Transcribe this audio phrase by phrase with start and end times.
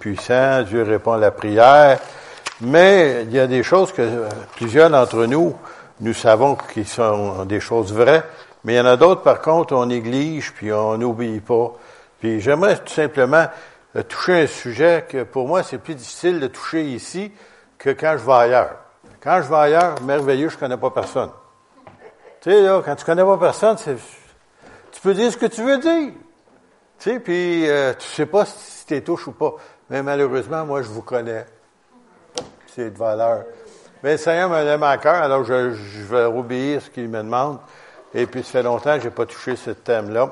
[0.00, 1.98] puissant, Dieu répond à la prière,
[2.62, 4.24] mais il y a des choses que
[4.56, 5.54] plusieurs d'entre nous,
[6.00, 8.24] nous savons qui sont des choses vraies,
[8.64, 11.72] mais il y en a d'autres, par contre, on néglige, puis on n'oublie pas.
[12.18, 13.46] Puis j'aimerais tout simplement
[13.96, 17.32] euh, toucher un sujet que pour moi, c'est plus difficile de toucher ici
[17.78, 18.76] que quand je vais ailleurs.
[19.22, 21.30] Quand je vais ailleurs, merveilleux, je connais pas personne.
[22.40, 25.78] Tu sais, là, quand tu connais pas personne, tu peux dire ce que tu veux
[25.78, 26.12] dire.
[26.98, 29.54] Tu sais, puis euh, tu sais pas si tu touche ou pas.
[29.90, 31.44] Mais malheureusement, moi, je vous connais.
[32.68, 33.44] C'est de valeur.
[34.02, 37.18] Mais le Seigneur me donne à cœur, alors je, je vais obéir ce qu'il me
[37.18, 37.58] demande.
[38.14, 40.30] Et puis, ça fait longtemps que j'ai pas touché ce thème-là.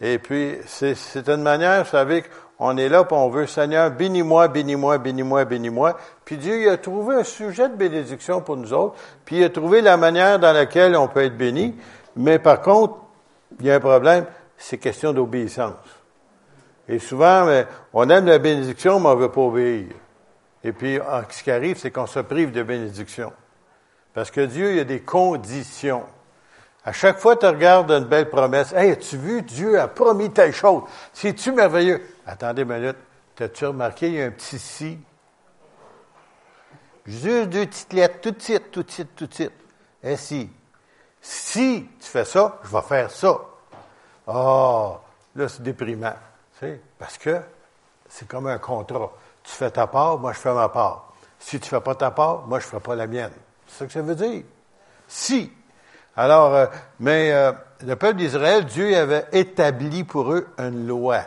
[0.00, 2.24] Et puis, c'est, une manière, vous savez,
[2.58, 5.96] on est là, puis on veut, Seigneur, bénis-moi, bénis-moi, bénis-moi, bénis-moi.
[6.24, 9.50] Puis Dieu, il a trouvé un sujet de bénédiction pour nous autres, puis il a
[9.50, 11.76] trouvé la manière dans laquelle on peut être béni.
[12.16, 12.96] Mais par contre,
[13.60, 14.26] il y a un problème,
[14.56, 15.74] c'est question d'obéissance.
[16.88, 19.94] Et souvent, on aime la bénédiction, mais on ne veut pas obéir.
[20.64, 23.32] Et puis, ah, ce qui arrive, c'est qu'on se prive de bénédiction.
[24.14, 26.04] Parce que Dieu, il y a des conditions.
[26.84, 30.52] À chaque fois tu regardes une belle promesse, Hey, as-tu vu, Dieu a promis telle
[30.52, 30.82] chose.
[31.12, 32.02] C'est-tu merveilleux?
[32.26, 32.96] Attendez une minute.
[33.36, 34.98] T'as-tu remarqué, il y a un petit si?
[37.06, 39.52] Juste deux petites lettres, tout de suite, tout de suite, tout de suite.
[40.02, 40.50] Et si?
[41.20, 43.40] Si tu fais ça, je vais faire ça.
[44.26, 45.00] Ah,
[45.34, 46.14] là, c'est déprimant.
[46.98, 47.40] Parce que
[48.08, 49.12] c'est comme un contrat.
[49.42, 51.12] Tu fais ta part, moi, je fais ma part.
[51.38, 53.32] Si tu ne fais pas ta part, moi, je ne ferai pas la mienne.
[53.66, 54.44] C'est ça que ça veut dire.
[55.08, 55.52] Si.
[56.16, 56.66] Alors, euh,
[57.00, 57.52] mais euh,
[57.84, 61.22] le peuple d'Israël, Dieu avait établi pour eux une loi.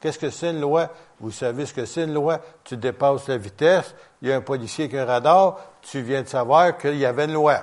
[0.00, 0.90] Qu'est-ce que c'est une loi?
[1.20, 2.40] Vous savez ce que c'est une loi?
[2.64, 6.22] Tu dépasses la vitesse, il y a un policier qui a un radar, tu viens
[6.22, 7.62] de savoir qu'il y avait une loi.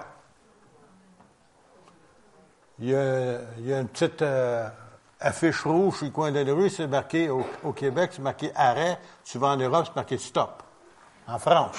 [2.80, 4.70] Il y a, une petite euh,
[5.20, 9.00] affiche rouge sur le coin de la rue, c'est marqué au, Québec, c'est marqué arrêt.
[9.24, 10.64] Tu vas en Europe, c'est marqué stop.
[11.28, 11.78] En France.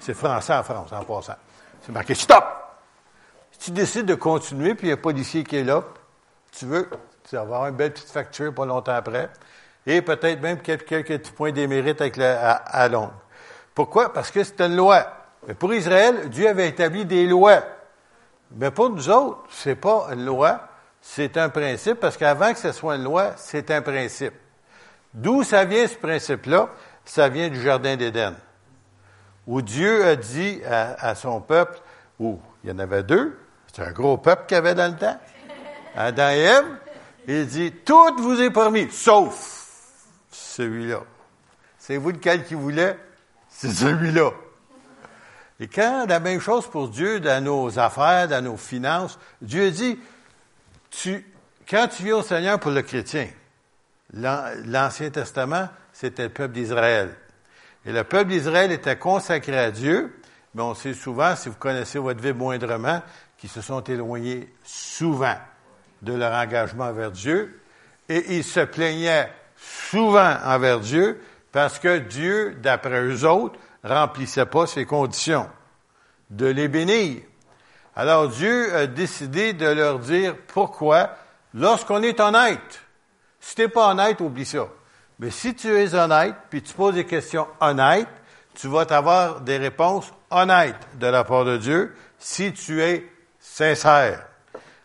[0.00, 1.36] C'est français en France, en passant.
[1.82, 2.44] C'est marqué stop.
[3.52, 5.82] Si tu décides de continuer, puis il y a un policier qui est là,
[6.52, 6.88] tu veux,
[7.28, 9.30] tu vas avoir une belle petite facture pas longtemps après,
[9.86, 13.10] et peut-être même quelques, petits points d'émérite avec la, à, longue.
[13.74, 14.12] Pourquoi?
[14.12, 15.06] Parce que c'est une loi.
[15.46, 17.62] Mais pour Israël, Dieu avait établi des lois.
[18.52, 20.60] Mais pour nous autres, c'est pas une loi,
[21.06, 24.32] c'est un principe, parce qu'avant que ce soit une loi, c'est un principe.
[25.12, 26.70] D'où ça vient ce principe-là?
[27.04, 28.34] Ça vient du Jardin d'Éden,
[29.46, 31.78] où Dieu a dit à, son peuple,
[32.18, 33.38] où il y en avait deux,
[33.72, 35.20] c'est un gros peuple qu'il avait dans le temps,
[35.94, 36.64] Adam et Ève,
[37.28, 39.92] il dit, tout vous est permis, sauf
[40.30, 41.00] celui-là.
[41.78, 42.98] C'est vous lequel qui voulait?
[43.50, 44.30] C'est celui-là.
[45.60, 49.98] Et quand la même chose pour Dieu dans nos affaires, dans nos finances, Dieu dit,
[51.68, 53.28] quand tu viens au Seigneur pour le chrétien,
[54.12, 57.14] l'Ancien Testament, c'était le peuple d'Israël.
[57.86, 60.14] Et le peuple d'Israël était consacré à Dieu,
[60.54, 63.02] mais on sait souvent, si vous connaissez votre vie moindrement,
[63.38, 65.36] qu'ils se sont éloignés souvent
[66.02, 67.60] de leur engagement vers Dieu,
[68.08, 71.20] et ils se plaignaient souvent envers Dieu
[71.52, 75.48] parce que Dieu, d'après eux autres, remplissait pas ses conditions
[76.30, 77.22] de les bénir.
[77.96, 81.10] Alors Dieu a décidé de leur dire pourquoi,
[81.54, 82.82] lorsqu'on est honnête,
[83.40, 84.66] si tu pas honnête, oublie ça.
[85.18, 88.08] Mais si tu es honnête, puis tu poses des questions honnêtes,
[88.54, 94.26] tu vas avoir des réponses honnêtes de la part de Dieu si tu es sincère.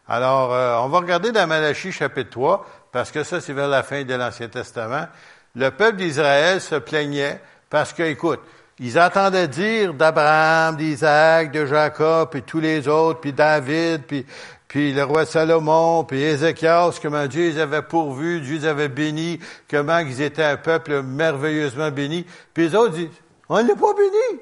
[0.08, 3.84] Alors, euh, on va regarder dans Malachie chapitre 3, parce que ça, c'est vers la
[3.84, 5.08] fin de l'Ancien Testament.
[5.56, 7.40] Le peuple d'Israël se plaignait
[7.70, 8.42] parce que, écoute,
[8.80, 15.04] ils entendaient dire d'Abraham, d'Isaac, de Jacob, puis tous les autres, puis David, puis, le
[15.04, 19.40] roi Salomon, puis Ézéchias, comment Dieu les avait pourvus, Dieu les avait bénis,
[19.70, 22.26] comment ils étaient un peuple merveilleusement béni.
[22.54, 23.10] Puis les autres disent,
[23.50, 24.40] on n'est pas béni.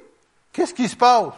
[0.54, 1.34] Qu'est-ce qui se passe?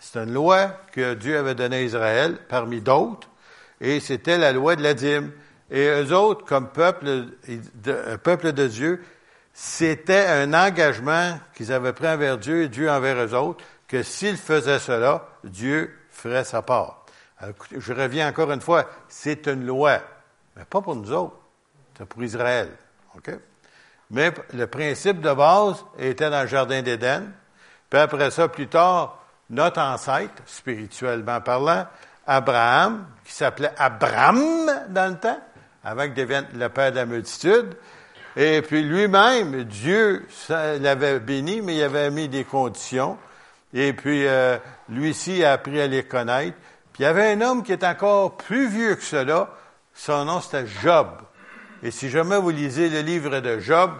[0.00, 3.28] C'est une loi que Dieu avait donnée à Israël, parmi d'autres,
[3.80, 5.32] et c'était la loi de la dîme.
[5.70, 7.26] Et eux autres, comme peuple
[8.22, 9.02] peuple de Dieu,
[9.60, 14.36] c'était un engagement qu'ils avaient pris envers Dieu et Dieu envers eux autres, que s'ils
[14.36, 17.04] faisaient cela, Dieu ferait sa part.
[17.76, 19.98] je reviens encore une fois, c'est une loi,
[20.54, 21.34] mais pas pour nous autres,
[21.96, 22.68] c'est pour Israël.
[24.12, 27.24] Mais le principe de base était dans le Jardin d'Éden.
[27.90, 31.84] Puis après ça, plus tard, notre ancêtre, spirituellement parlant,
[32.28, 35.40] Abraham, qui s'appelait Abram dans le temps,
[35.82, 37.74] avant que devienne le père de la multitude.
[38.40, 43.18] Et puis lui-même, Dieu l'avait béni, mais il avait mis des conditions.
[43.74, 44.58] Et puis euh,
[44.88, 46.56] lui-ci a appris à les connaître.
[46.92, 49.50] Puis il y avait un homme qui est encore plus vieux que cela.
[49.92, 51.08] Son nom, c'était Job.
[51.82, 53.90] Et si jamais vous lisez le livre de Job,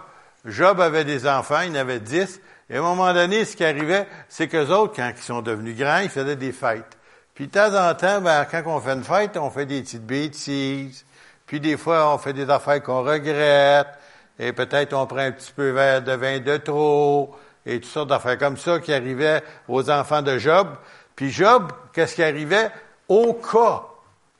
[0.45, 2.39] Job avait des enfants, il en avait dix.
[2.69, 5.77] Et à un moment donné, ce qui arrivait, c'est qu'eux autres, quand ils sont devenus
[5.77, 6.97] grands, ils faisaient des fêtes.
[7.35, 10.05] Puis de temps en temps, ben, quand on fait une fête, on fait des petites
[10.05, 11.05] bêtises.
[11.45, 13.98] Puis des fois, on fait des affaires qu'on regrette.
[14.39, 17.35] Et peut-être on prend un petit peu de vin de trop.
[17.65, 20.69] Et toutes sortes d'affaires comme ça qui arrivaient aux enfants de Job.
[21.15, 22.71] Puis Job, qu'est-ce qui arrivait?
[23.09, 23.85] Au cas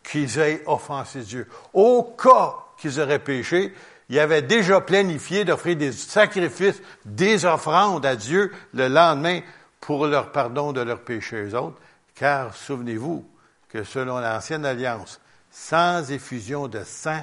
[0.02, 3.74] qu'ils aient offensé Dieu, au cas qu'ils auraient péché,
[4.08, 9.42] il avait déjà planifié d'offrir des sacrifices, des offrandes à Dieu le lendemain
[9.82, 11.78] pour leur pardon de leurs péchés aux autres.
[12.16, 13.26] Car souvenez-vous
[13.68, 15.20] que selon l'ancienne alliance,
[15.52, 17.22] sans effusion de sang,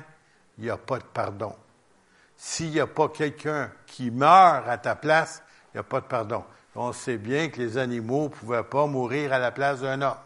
[0.59, 1.55] il n'y a pas de pardon.
[2.37, 5.43] S'il n'y a pas quelqu'un qui meurt à ta place,
[5.73, 6.45] il n'y a pas de pardon.
[6.75, 10.19] On sait bien que les animaux ne pouvaient pas mourir à la place d'un homme.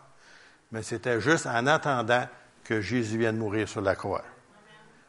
[0.72, 2.26] Mais c'était juste en attendant
[2.64, 4.22] que Jésus vienne mourir sur la croix.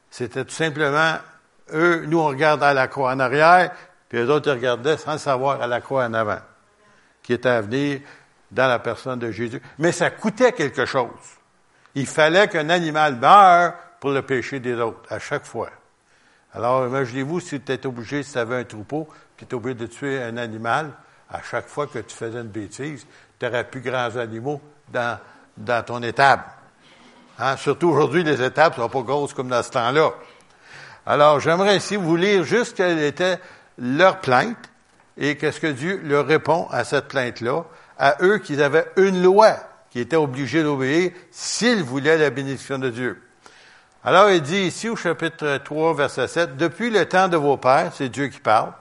[0.09, 1.15] C'était tout simplement,
[1.73, 3.71] eux, nous on regarde à la croix en arrière,
[4.09, 6.39] puis les autres regardaient sans savoir à la croix en avant,
[7.23, 8.01] qui était à venir
[8.51, 9.61] dans la personne de Jésus.
[9.79, 11.09] Mais ça coûtait quelque chose.
[11.95, 15.69] Il fallait qu'un animal meure pour le péché des autres, à chaque fois.
[16.53, 19.07] Alors, imaginez-vous si tu étais obligé, si tu avais un troupeau,
[19.37, 20.91] tu étais obligé de tuer un animal,
[21.29, 23.05] à chaque fois que tu faisais une bêtise,
[23.39, 24.61] tu n'aurais plus grands animaux
[24.91, 25.17] dans,
[25.55, 26.43] dans ton étable.
[27.39, 27.55] Hein?
[27.57, 30.11] Surtout aujourd'hui, les étapes ne sont pas grosses comme dans ce temps-là.
[31.05, 33.39] Alors, j'aimerais ici vous lire juste quelle était
[33.77, 34.57] leur plainte
[35.17, 37.63] et qu'est-ce que Dieu leur répond à cette plainte-là
[37.97, 39.55] à eux qu'ils avaient une loi
[39.91, 43.21] qui était obligée d'obéir s'ils voulaient la bénédiction de Dieu.
[44.03, 47.91] Alors il dit ici au chapitre 3, verset 7, Depuis le temps de vos pères,
[47.93, 48.71] c'est Dieu qui parle,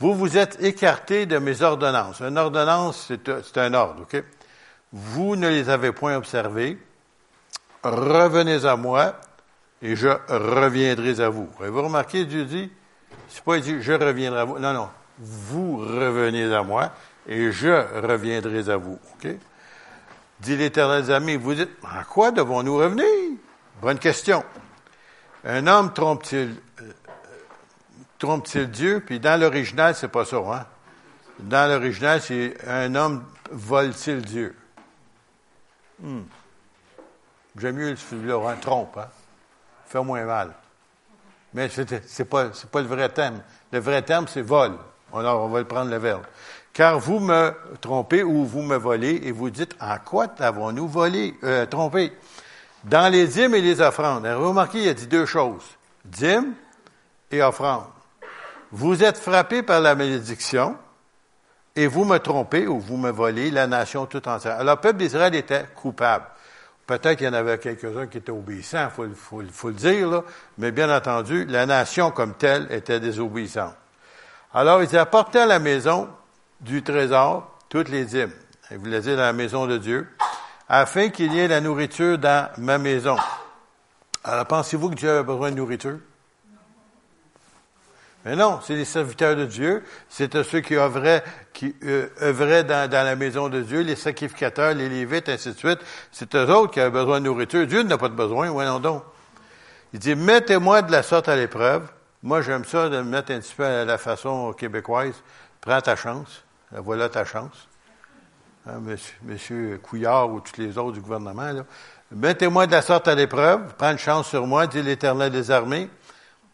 [0.00, 2.20] vous vous êtes écartés de mes ordonnances.
[2.20, 4.22] Une ordonnance, c'est un ordre, OK?
[4.90, 6.78] Vous ne les avez point observées.
[7.82, 9.16] Revenez à moi
[9.82, 11.48] et je reviendrai à vous.
[11.62, 12.70] Et vous remarquez, Dieu dit,
[13.28, 14.58] c'est pas dit je reviendrai à vous.
[14.58, 14.88] Non, non.
[15.18, 16.90] Vous revenez à moi
[17.28, 18.98] et je reviendrai à vous.
[19.14, 19.28] OK?
[20.40, 23.04] Dit l'Éternel des amis, vous dites, en quoi devons-nous revenir?
[23.80, 24.44] Bonne question.
[25.44, 26.92] Un homme trompe-t-il euh,
[28.18, 29.02] trompe-t-il Dieu?
[29.06, 30.66] Puis dans l'original, c'est pas ça, hein?
[31.38, 34.56] Dans l'original, c'est un homme vole-t-il Dieu?
[36.00, 36.22] Hmm.
[37.56, 39.08] J'aime mieux le trompe, hein?
[39.86, 40.54] Fait moins mal.
[41.54, 43.40] Mais c'est pas, pas le vrai terme.
[43.70, 44.72] Le vrai terme, c'est vol.
[45.14, 46.24] Alors, on va le prendre le verbe.
[46.72, 51.36] Car vous me trompez ou vous me volez et vous dites, en quoi avons-nous volé,
[51.44, 52.12] euh, trompé?
[52.84, 54.24] Dans les dîmes et les offrandes.
[54.24, 55.64] Alors, remarquez, il a dit deux choses.
[56.04, 56.54] Dîmes
[57.30, 57.84] et offrandes.
[58.70, 60.76] Vous êtes frappés par la malédiction
[61.74, 64.58] et vous me trompez ou vous me volez la nation tout entière.
[64.58, 66.24] Alors, le peuple d'Israël était coupable.
[66.86, 70.24] Peut-être qu'il y en avait quelques-uns qui étaient obéissants, il faut, le dire, là,
[70.56, 73.74] mais bien entendu, la nation comme telle était désobéissante.
[74.54, 76.08] Alors, ils apportaient à la maison
[76.60, 78.32] du trésor toutes les dîmes.
[78.70, 80.08] Il voulait dire dans la maison de Dieu,
[80.68, 83.16] afin qu'il y ait la nourriture dans ma maison.
[84.24, 85.98] Alors, pensez-vous que Dieu avait besoin de nourriture?
[88.24, 91.24] Mais non, c'est les serviteurs de Dieu, c'était ceux qui œuvraient,
[91.82, 95.78] euh, dans, la maison de Dieu, les sacrificateurs, les lévites, ainsi de suite.
[96.12, 97.66] C'est eux autres qui avaient besoin de nourriture.
[97.66, 99.02] Dieu n'a pas de besoin, voyons donc.
[99.94, 101.88] Il dit, mettez-moi de la sorte à l'épreuve.
[102.22, 105.14] Moi, j'aime ça de me mettre un petit peu à la façon québécoise.
[105.60, 106.42] Prends ta chance.
[106.72, 107.68] Voilà ta chance.
[108.68, 108.82] Hein,
[109.22, 111.64] monsieur, Couillard ou tous les autres du gouvernement,
[112.10, 115.88] Mettez-moi de la sorte à l'épreuve, prends une chance sur moi, dit l'Éternel des armées,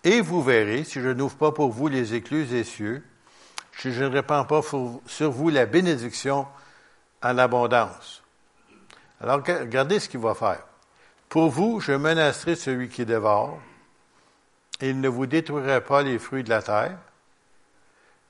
[0.05, 3.03] et vous verrez, si je n'ouvre pas pour vous les écluses des cieux,
[3.79, 4.61] si je ne répands pas
[5.07, 6.47] sur vous la bénédiction
[7.23, 8.23] en abondance.
[9.21, 10.65] Alors, regardez ce qu'il va faire.
[11.29, 13.59] Pour vous, je menacerai celui qui dévore,
[14.81, 16.99] et il ne vous détruira pas les fruits de la terre,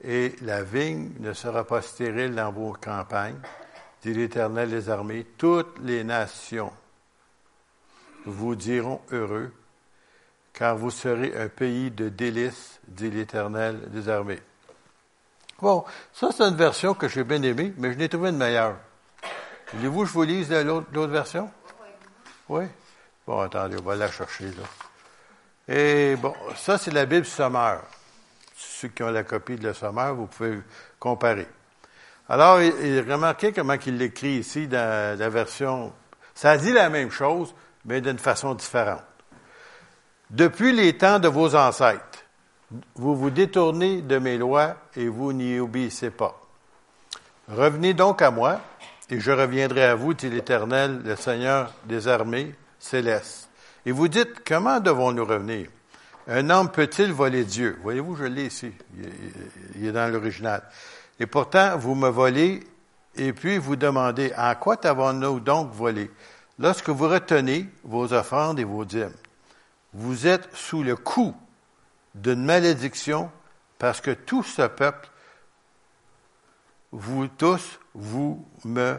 [0.02, 3.40] et la vigne ne sera pas stérile dans vos campagnes,
[4.04, 5.26] dit l'Éternel des armées.
[5.38, 6.72] Toutes les nations
[8.26, 9.50] vous diront heureux,
[10.52, 14.40] car vous serez un pays de délices, dit l'Éternel des armées.
[15.60, 18.76] Bon, ça c'est une version que j'ai bien aimée, mais je n'ai trouvé une meilleure.
[19.72, 21.50] Voulez-vous que je vous lise l'autre version?
[22.48, 22.64] Oui?
[23.26, 25.74] Bon, attendez, on va la chercher là.
[25.74, 27.80] Et bon, ça c'est la Bible sommaire
[28.56, 30.60] ceux qui ont la copie de le sommaire, vous pouvez
[30.98, 31.46] comparer.
[32.28, 35.92] Alors, remarquez comment il l'écrit ici dans la version.
[36.34, 37.54] Ça dit la même chose,
[37.84, 39.02] mais d'une façon différente.
[40.30, 42.00] Depuis les temps de vos ancêtres,
[42.94, 46.40] vous vous détournez de mes lois et vous n'y obéissez pas.
[47.46, 48.60] Revenez donc à moi,
[49.10, 53.50] et je reviendrai à vous, dit l'Éternel, le Seigneur des armées célestes.
[53.84, 55.68] Et vous dites, comment devons-nous revenir?
[56.26, 57.78] Un homme peut-il voler Dieu?
[57.82, 58.72] Voyez-vous, je l'ai ici.
[59.76, 60.62] Il est dans l'original.
[61.20, 62.60] Et pourtant, vous me volez
[63.16, 66.10] et puis vous demandez, à quoi t'avons-nous donc volé?
[66.58, 69.14] Lorsque vous retenez vos offrandes et vos dîmes,
[69.92, 71.34] vous êtes sous le coup
[72.14, 73.30] d'une malédiction
[73.78, 75.08] parce que tout ce peuple,
[76.90, 78.96] vous tous, vous me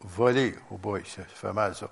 [0.00, 0.56] volez.
[0.70, 1.88] Oh boy, ça fait mal ça.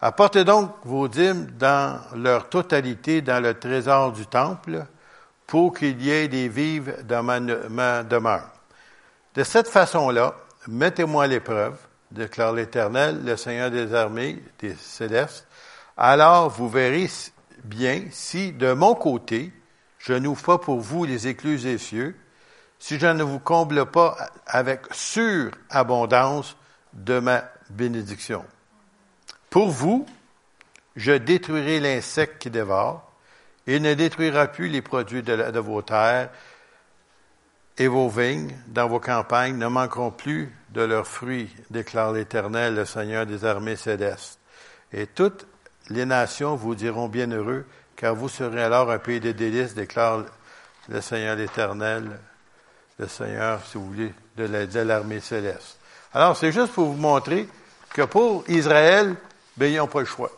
[0.00, 4.84] Apportez donc vos dîmes dans leur totalité dans le trésor du temple
[5.46, 8.51] pour qu'il y ait des vives dans ma demeure.
[9.34, 10.36] De cette façon-là,
[10.68, 11.78] mettez-moi l'épreuve,
[12.10, 15.46] déclare l'Éternel, le Seigneur des armées, des célestes,
[15.96, 17.08] alors vous verrez
[17.64, 19.50] bien si, de mon côté,
[19.98, 22.14] je n'ouvre pas pour vous les écluses des cieux,
[22.78, 26.56] si je ne vous comble pas avec surabondance
[26.92, 28.44] de ma bénédiction.
[29.48, 30.04] Pour vous,
[30.94, 33.10] je détruirai l'insecte qui dévore,
[33.66, 36.28] et ne détruira plus les produits de vos terres,
[37.78, 42.84] et vos vignes dans vos campagnes ne manqueront plus de leurs fruits, déclare l'Éternel, le
[42.84, 44.38] Seigneur des armées célestes.
[44.92, 45.46] Et toutes
[45.88, 47.64] les nations vous diront bienheureux,
[47.96, 50.24] car vous serez alors un pays de délices, déclare
[50.88, 52.18] le Seigneur l'Éternel,
[52.98, 55.78] le Seigneur, si vous voulez, de l'armée céleste.
[56.14, 57.48] Alors, c'est juste pour vous montrer
[57.92, 59.16] que pour Israël,
[59.56, 60.30] ben, ils n'ont pas le choix.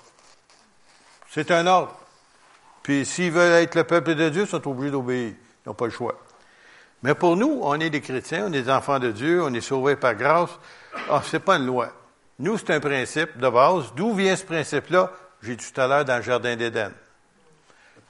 [1.31, 1.99] C'est un ordre.
[2.83, 5.33] Puis s'ils veulent être le peuple de Dieu, ils sont obligés d'obéir.
[5.65, 6.15] Ils n'ont pas le choix.
[7.05, 9.61] Mais pour nous, on est des chrétiens, on est des enfants de Dieu, on est
[9.61, 10.49] sauvés par grâce.
[11.11, 11.91] Ah, c'est pas une loi.
[12.39, 13.93] Nous, c'est un principe de base.
[13.95, 15.11] D'où vient ce principe-là?
[15.43, 16.91] J'ai dit tout à l'heure dans le Jardin d'Éden.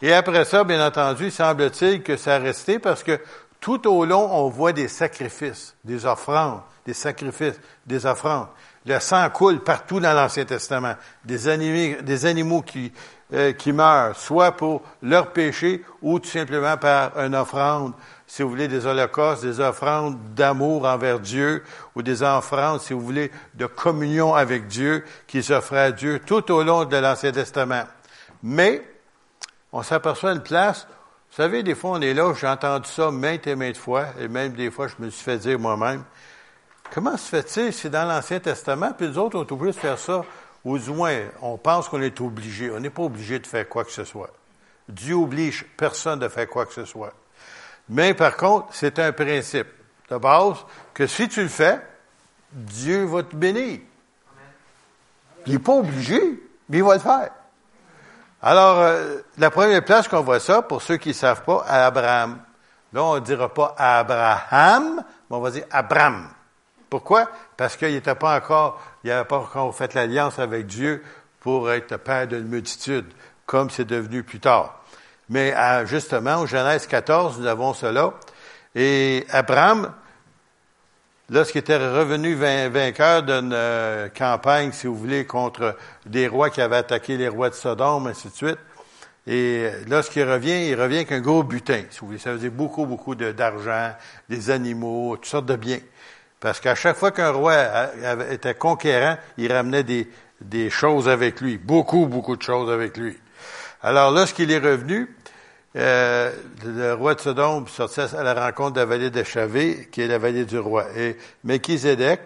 [0.00, 3.18] Et après ça, bien entendu, semble-t-il que ça a resté parce que
[3.60, 8.46] tout au long, on voit des sacrifices, des offrandes, des sacrifices, des offrandes.
[8.86, 10.94] Le sang coule partout dans l'Ancien Testament.
[11.24, 12.92] Des animaux, des animaux qui,
[13.32, 17.94] euh, qui meurent, soit pour leur péché ou tout simplement par une offrande,
[18.34, 21.62] si vous voulez, des holocaustes, des offrandes d'amour envers Dieu
[21.94, 26.50] ou des offrandes, si vous voulez, de communion avec Dieu qui s'offraient à Dieu tout
[26.50, 27.84] au long de l'Ancien Testament.
[28.42, 28.82] Mais,
[29.72, 30.88] on s'aperçoit une place,
[31.30, 34.26] vous savez, des fois on est là, j'ai entendu ça maintes et maintes fois, et
[34.26, 36.02] même des fois je me suis fait dire moi-même,
[36.92, 40.24] Comment se fait-il, c'est dans l'Ancien Testament, puis les autres ont obligé de faire ça,
[40.64, 40.90] ou du
[41.40, 42.68] on pense qu'on est obligé.
[42.72, 44.30] On n'est pas obligé de faire quoi que ce soit.
[44.88, 47.12] Dieu oblige personne de faire quoi que ce soit.
[47.88, 49.68] Mais par contre, c'est un principe
[50.10, 50.58] de base
[50.92, 51.80] que si tu le fais,
[52.52, 53.80] Dieu va te bénir.
[55.46, 56.20] Il n'est pas obligé,
[56.68, 57.30] mais il va le faire.
[58.40, 61.86] Alors, euh, la première place qu'on voit ça, pour ceux qui ne savent pas, à
[61.86, 62.38] Abraham.
[62.92, 66.28] Là, on ne dira pas Abraham, mais on va dire Abraham.
[66.88, 67.28] Pourquoi?
[67.56, 71.02] Parce qu'il n'était pas encore, il n'avait pas encore fait l'alliance avec Dieu
[71.40, 73.06] pour être père d'une multitude,
[73.46, 74.83] comme c'est devenu plus tard.
[75.28, 75.54] Mais
[75.86, 78.14] justement, au Genèse 14, nous avons cela.
[78.74, 79.92] Et Abraham,
[81.30, 85.76] lorsqu'il était revenu vainqueur d'une euh, campagne, si vous voulez, contre
[86.06, 88.58] des rois qui avaient attaqué les rois de Sodome, ainsi de suite,
[89.26, 92.18] et lorsqu'il revient, il revient avec un gros butin, si vous voulez.
[92.18, 93.92] Ça veut beaucoup, beaucoup d'argent,
[94.28, 95.80] des animaux, toutes sortes de biens.
[96.40, 97.54] Parce qu'à chaque fois qu'un roi
[98.30, 99.84] était conquérant, il ramenait
[100.42, 103.16] des choses avec lui, beaucoup, beaucoup de choses avec lui.
[103.86, 105.14] Alors lorsqu'il est revenu,
[105.76, 106.32] euh,
[106.64, 109.22] le roi de Sodome sortait à la rencontre de la vallée de
[109.90, 110.86] qui est la vallée du roi.
[110.96, 112.20] Et Melchizedek,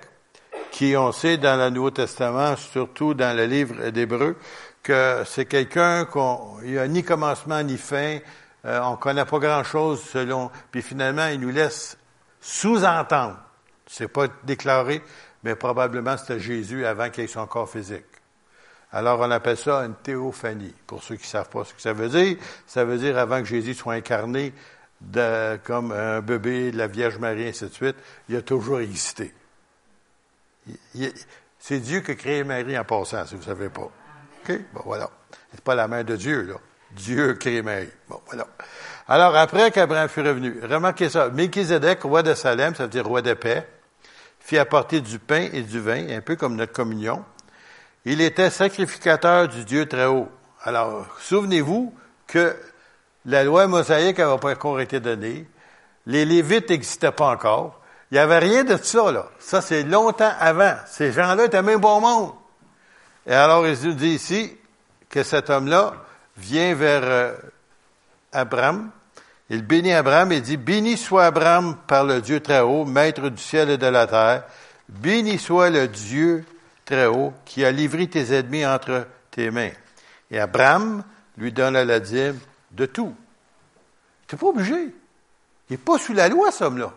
[0.71, 4.37] qui on sait dans le Nouveau Testament, surtout dans le livre d'Hébreu,
[4.85, 8.19] que c'est quelqu'un qu'on, il a ni commencement ni fin,
[8.65, 11.99] euh, on connaît pas grand chose selon, puis finalement il nous laisse
[12.41, 13.37] sous-entendre
[13.89, 15.03] c'est pas déclaré,
[15.43, 18.05] mais probablement c'était Jésus avant qu'il ait son corps physique.
[18.93, 20.75] Alors on appelle ça une théophanie.
[20.87, 23.41] Pour ceux qui ne savent pas ce que ça veut dire, ça veut dire avant
[23.41, 24.53] que Jésus soit incarné
[25.65, 27.97] comme un bébé de la Vierge Marie, ainsi de suite,
[28.29, 29.33] il a toujours existé.
[31.59, 33.83] C'est Dieu qui a créé Marie en passant, si vous ne savez pas.
[33.83, 34.61] OK?
[34.73, 35.11] Bon, voilà.
[35.53, 36.55] C'est pas la main de Dieu, là.
[36.91, 37.91] Dieu a créé Marie.
[38.09, 38.47] Bon, voilà.
[39.07, 41.29] Alors, après qu'Abraham fut revenu, remarquez ça.
[41.29, 43.69] Melchizedek, roi de Salem, ça veut dire roi de paix,
[44.41, 47.25] fit apporter du pain et du vin, un peu comme notre communion.
[48.05, 50.29] Il était sacrificateur du Dieu très haut.
[50.63, 51.93] Alors, souvenez-vous
[52.27, 52.57] que
[53.25, 55.47] la loi mosaïque n'avait pas encore été donnée.
[56.07, 57.81] Les Lévites n'existaient pas encore.
[58.11, 59.29] Il n'y avait rien de ça, là.
[59.39, 60.77] Ça, c'est longtemps avant.
[60.87, 62.33] Ces gens-là étaient même bon monde.
[63.27, 64.57] Et alors, il nous dit ici
[65.11, 65.93] que cet homme-là
[66.37, 67.35] vient vers euh,
[68.33, 68.91] Abraham
[69.51, 73.43] il bénit Abraham et dit, Béni soit Abraham par le Dieu très haut, maître du
[73.43, 74.45] ciel et de la terre.
[74.89, 76.45] Béni soit le Dieu
[76.89, 79.73] très haut qui a livré tes ennemis entre tes mains.
[80.31, 81.05] Et Abraham
[81.37, 82.39] lui donna la dîme
[82.71, 83.15] de tout.
[84.27, 84.75] Tu n'es pas obligé.
[84.75, 86.95] Il n'est pas sous la loi, ce homme-là.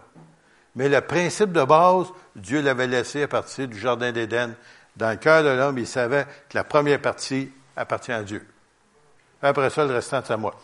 [0.75, 2.07] Mais le principe de base,
[2.37, 4.55] Dieu l'avait laissé à partir du Jardin d'Éden.
[4.95, 8.47] Dans le cœur de l'homme, il savait que la première partie appartient à Dieu.
[9.41, 10.55] Après ça, le restant, c'est à moi.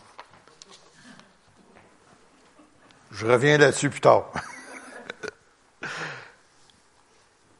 [3.10, 4.32] Je reviens là-dessus plus tard.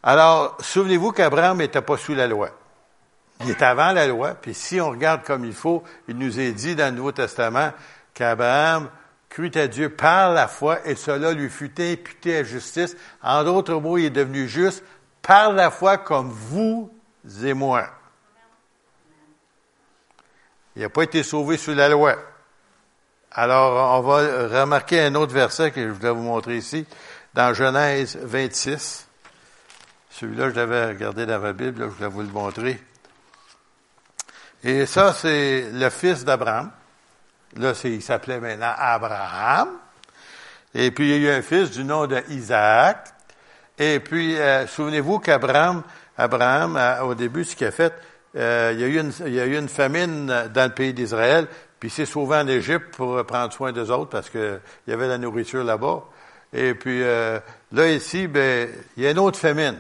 [0.03, 2.51] Alors, souvenez-vous qu'Abraham n'était pas sous la loi.
[3.41, 6.53] Il est avant la loi, puis si on regarde comme il faut, il nous est
[6.53, 7.73] dit dans le Nouveau Testament
[8.15, 8.91] qu'Abraham
[9.29, 12.97] crut à Dieu par la foi et cela lui fut imputé à justice.
[13.23, 14.83] En d'autres mots, il est devenu juste
[15.23, 16.91] par la foi comme vous
[17.45, 17.87] et moi.
[20.75, 22.17] Il n'a pas été sauvé sous la loi.
[23.33, 26.87] Alors, on va remarquer un autre verset que je voulais vous montrer ici,
[27.35, 29.08] dans Genèse 26.
[30.11, 32.81] Celui-là, je l'avais regardé dans ma Bible, je voulais vous le montrer.
[34.65, 36.71] Et ça, c'est le fils d'Abraham.
[37.57, 39.69] Là, il s'appelait maintenant Abraham.
[40.75, 43.09] Et puis, il y a eu un fils du nom d'Isaac.
[43.79, 45.83] Et puis, euh, souvenez-vous qu'Abraham,
[46.17, 47.95] Abraham, euh, au début, ce qu'il a fait,
[48.37, 50.93] euh, il, y a eu une, il y a eu une famine dans le pays
[50.93, 51.47] d'Israël,
[51.79, 55.17] puis il s'est en Égypte pour prendre soin des autres parce qu'il y avait la
[55.17, 56.03] nourriture là-bas.
[56.53, 59.77] Et puis, là, ici, ben, il y a une autre famine.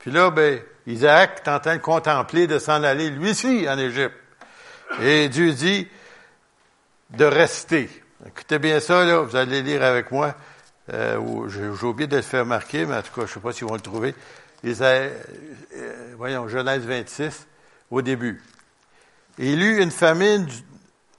[0.00, 3.78] Puis là, ben, Isaac est en train de contempler de s'en aller, lui aussi, en
[3.78, 4.14] Égypte.
[5.00, 5.86] Et Dieu dit,
[7.10, 7.88] de rester.
[8.26, 10.34] Écoutez bien ça, là, vous allez lire avec moi.
[10.92, 13.52] Euh, J'ai oublié de le faire marquer, mais en tout cas, je ne sais pas
[13.52, 14.14] s'ils vont le trouver.
[14.64, 15.10] Euh,
[16.16, 17.46] voyons, Genèse 26,
[17.90, 18.42] au début.
[19.38, 20.46] Il eut une famine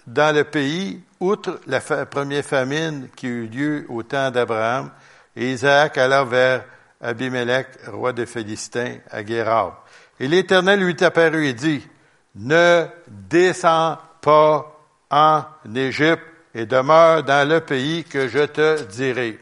[0.07, 4.91] dans le pays, outre la première famine qui eut lieu au temps d'Abraham,
[5.35, 6.63] et Isaac alla vers
[7.01, 9.83] Abimelech, roi des Philistins, à Guérard.
[10.19, 11.87] Et l'Éternel lui apparu et dit,
[12.35, 14.79] Ne descends pas
[15.09, 15.43] en
[15.75, 19.39] Égypte et demeure dans le pays que je te dirai.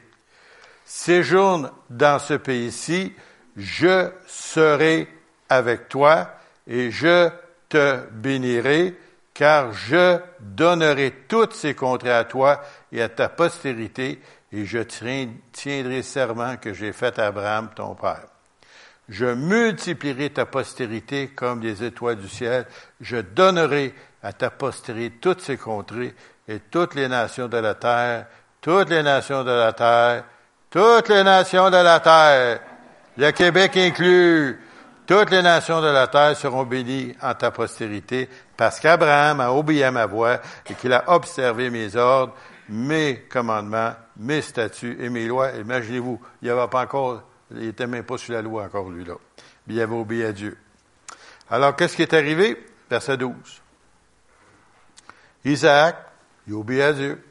[0.85, 3.13] Séjourne dans ce pays-ci,
[3.57, 5.07] je serai
[5.49, 6.31] avec toi
[6.67, 7.29] et je
[7.67, 8.95] te bénirai,
[9.33, 14.19] car je donnerai toutes ces contrées à toi et à ta postérité,
[14.51, 18.27] et je tiendrai serment que j'ai fait à Abraham, ton père.
[19.07, 22.65] Je multiplierai ta postérité comme les étoiles du ciel,
[23.01, 26.13] je donnerai à ta postérité toutes ces contrées
[26.47, 28.27] et toutes les nations de la terre,
[28.61, 30.23] toutes les nations de la terre,
[30.69, 32.59] toutes les nations de la terre,
[33.17, 34.59] le Québec inclus,
[35.07, 39.83] toutes les nations de la terre seront bénies en ta postérité, parce qu'Abraham a obéi
[39.83, 42.35] à ma voix et qu'il a observé mes ordres,
[42.69, 45.51] mes commandements, mes statuts et mes lois.
[45.53, 49.03] Imaginez-vous, il n'y avait pas encore, il n'était même pas sous la loi encore, lui,
[49.03, 49.15] là.
[49.65, 50.57] Mais il avait obéi à Dieu.
[51.49, 52.63] Alors, qu'est-ce qui est arrivé?
[52.89, 53.33] Verset 12.
[55.45, 55.95] Isaac,
[56.47, 57.23] il obéit à Dieu.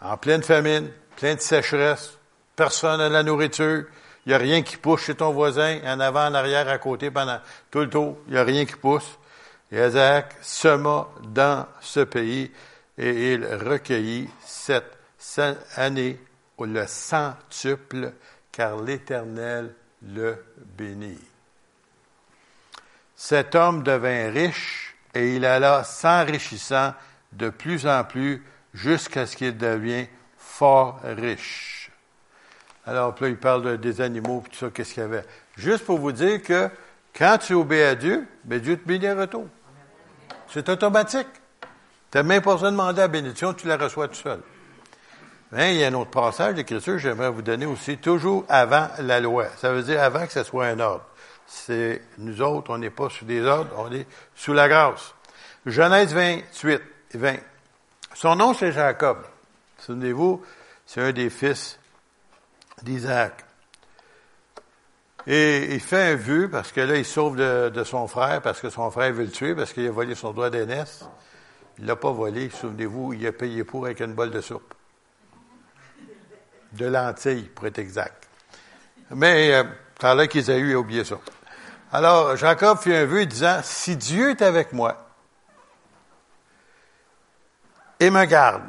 [0.00, 2.18] En pleine famine, pleine sécheresse,
[2.54, 3.84] personne n'a la nourriture,
[4.26, 7.10] il n'y a rien qui pousse chez ton voisin, en avant, en arrière, à côté,
[7.10, 9.18] pendant tout le tour, il n'y a rien qui pousse.
[9.72, 12.52] Et Isaac sema dans ce pays
[12.96, 14.97] et il recueillit cette
[15.76, 16.18] année
[16.66, 18.12] le centuple,
[18.50, 20.44] car l'Éternel le
[20.76, 21.20] bénit.
[23.14, 26.94] Cet homme devint riche et il alla s'enrichissant
[27.32, 31.90] de plus en plus jusqu'à ce qu'il devienne fort riche.
[32.86, 35.24] Alors là, il parle des animaux et tout ça, qu'est-ce qu'il y avait?
[35.56, 36.70] Juste pour vous dire que
[37.14, 39.46] quand tu obéis à Dieu, ben Dieu te bénit à retour.
[40.48, 41.28] C'est automatique.
[42.10, 44.40] Tu n'as même pas besoin de demander la bénédiction, tu la reçois tout seul.
[45.52, 48.88] Mais il y a un autre passage d'écriture que j'aimerais vous donner aussi, toujours avant
[48.98, 49.46] la loi.
[49.56, 51.04] Ça veut dire avant que ce soit un ordre
[51.48, 54.06] c'est nous autres, on n'est pas sous des ordres, on est
[54.36, 55.14] sous la grâce.
[55.64, 56.80] Genèse 28,
[57.14, 57.36] 20.
[58.14, 59.18] Son nom, c'est Jacob.
[59.78, 60.42] Souvenez-vous,
[60.86, 61.78] c'est un des fils
[62.82, 63.44] d'Isaac.
[65.26, 68.70] Et il fait un vœu parce que là, il sauve de, son frère parce que
[68.70, 71.04] son frère veut le tuer parce qu'il a volé son droit d'aînesse.
[71.78, 74.74] Il l'a pas volé, souvenez-vous, il a payé pour avec une bolle de soupe.
[76.72, 78.28] De lentilles, pour être exact.
[79.10, 79.64] Mais, euh,
[80.00, 81.16] ça a l'air qu'Isaïe a oublié ça.
[81.90, 85.06] Alors, Jacob fit un vœu disant, si Dieu est avec moi
[87.98, 88.62] et me garde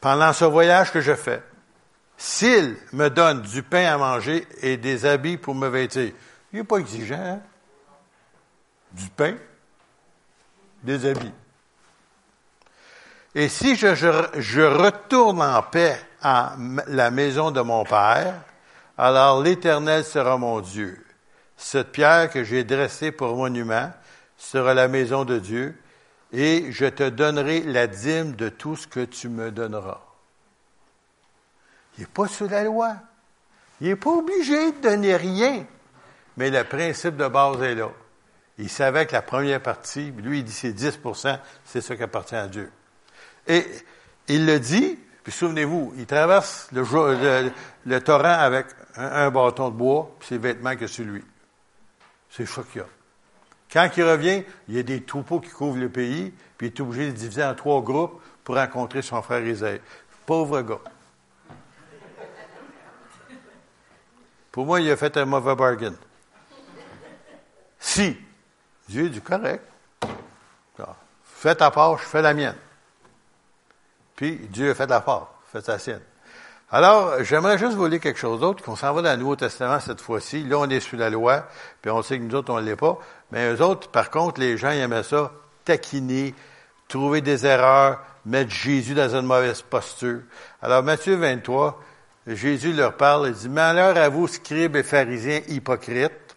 [0.00, 1.42] pendant ce voyage que je fais,
[2.16, 6.12] s'il me donne du pain à manger et des habits pour me vêtir,
[6.52, 7.40] il n'est pas exigeant, hein?
[8.92, 9.36] Du pain,
[10.82, 11.32] des habits.
[13.34, 16.54] Et si je, je retourne en paix à
[16.86, 18.34] la maison de mon Père,
[18.98, 21.02] alors l'Éternel sera mon Dieu
[21.62, 23.90] cette pierre que j'ai dressée pour monument
[24.36, 25.76] sera la maison de Dieu,
[26.32, 30.00] et je te donnerai la dîme de tout ce que tu me donneras.
[31.96, 32.96] Il n'est pas sous la loi.
[33.80, 35.66] Il n'est pas obligé de donner rien.
[36.36, 37.90] Mais le principe de base est là.
[38.58, 40.98] Il savait que la première partie, lui, il dit c'est 10
[41.64, 42.72] c'est ce qui appartient à Dieu.
[43.46, 43.66] Et
[44.28, 50.28] il le dit, puis souvenez-vous, il traverse le, torrent avec un, bâton de bois, puis
[50.28, 51.24] ses vêtements que sur lui.
[52.30, 52.86] C'est ça qu'il a.
[53.72, 56.80] Quand il revient, il y a des troupeaux qui couvrent le pays, puis il est
[56.80, 59.80] obligé de diviser en trois groupes pour rencontrer son frère Isaïe.
[60.26, 60.80] Pauvre gars.
[64.50, 65.94] Pour moi, il a fait un mauvais bargain.
[67.78, 68.16] Si
[68.88, 69.64] Dieu dit correct,
[71.24, 72.56] fais ta part, je fais la mienne.
[74.16, 76.02] Puis Dieu a fait la part, fait sa sienne.
[76.74, 79.78] Alors, j'aimerais juste vous lire quelque chose d'autre, qu'on s'en va dans le Nouveau Testament
[79.78, 80.42] cette fois-ci.
[80.44, 81.46] Là, on est sous la loi,
[81.82, 82.98] puis on sait que nous autres, on ne l'est pas.
[83.30, 85.32] Mais eux autres, par contre, les gens, ils aimaient ça,
[85.66, 86.34] taquiner,
[86.88, 90.20] trouver des erreurs, mettre Jésus dans une mauvaise posture.
[90.62, 91.78] Alors, Matthieu 23,
[92.26, 96.36] Jésus leur parle, il dit, Malheur à vous, scribes et pharisiens hypocrites,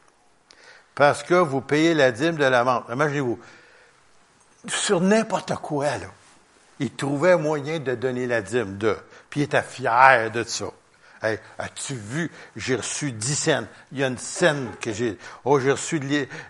[0.95, 2.83] parce que vous payez la dîme de la menthe.
[2.91, 3.39] Imaginez-vous,
[4.67, 6.07] sur n'importe quoi, là,
[6.79, 8.97] ils trouvaient moyen de donner la dîme de.
[9.29, 10.65] Puis il était fier de ça.
[11.21, 13.67] as-tu vu, j'ai reçu dix scènes.
[13.91, 15.17] Il y a une scène que j'ai.
[15.43, 16.01] Oh, j'ai reçu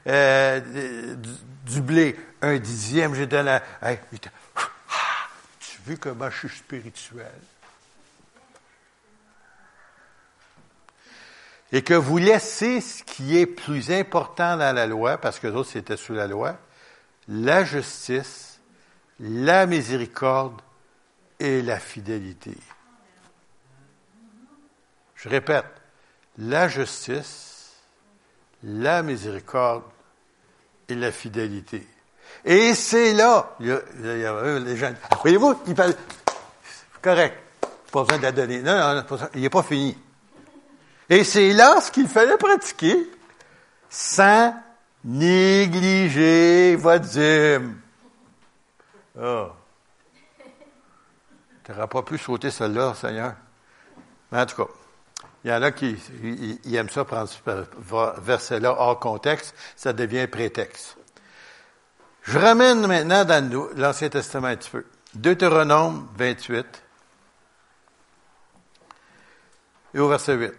[0.07, 1.15] euh,
[1.65, 3.59] du, blé, un dixième, j'ai donné.
[3.81, 3.99] Hey,
[4.55, 4.61] ah,
[5.59, 7.31] tu vu comment je suis spirituel?
[11.71, 15.71] Et que vous laissez ce qui est plus important dans la loi, parce que d'autres
[15.71, 16.57] c'était sous la loi,
[17.27, 18.54] la justice,
[19.19, 20.62] la miséricorde
[21.39, 22.56] et la fidélité.
[25.15, 25.65] Je répète,
[26.38, 27.71] la justice,
[28.63, 29.84] la miséricorde
[30.88, 31.88] et la fidélité.
[32.43, 33.71] Et c'est là, il y
[34.25, 35.95] a, les gens, voyez-vous, il parle,
[37.01, 37.38] correct,
[37.91, 38.62] pas besoin de la donner.
[38.62, 39.97] Non, non, il n'est pas fini.
[41.10, 43.10] Et c'est là ce qu'il fallait pratiquer,
[43.89, 44.54] sans
[45.04, 47.80] négliger votre dîme.
[49.19, 49.51] Oh.
[51.63, 53.34] Tu n'auras pas pu sauter celle-là, Seigneur.
[54.32, 54.71] Mais en tout cas,
[55.43, 55.97] il y en a qui
[56.73, 57.39] aiment ça prendre ce
[58.21, 60.97] verset-là hors contexte, ça devient prétexte.
[62.23, 64.86] Je ramène maintenant dans l'Ancien Testament un petit peu.
[65.13, 66.84] Deutéronome 28
[69.93, 70.51] et au verset 8.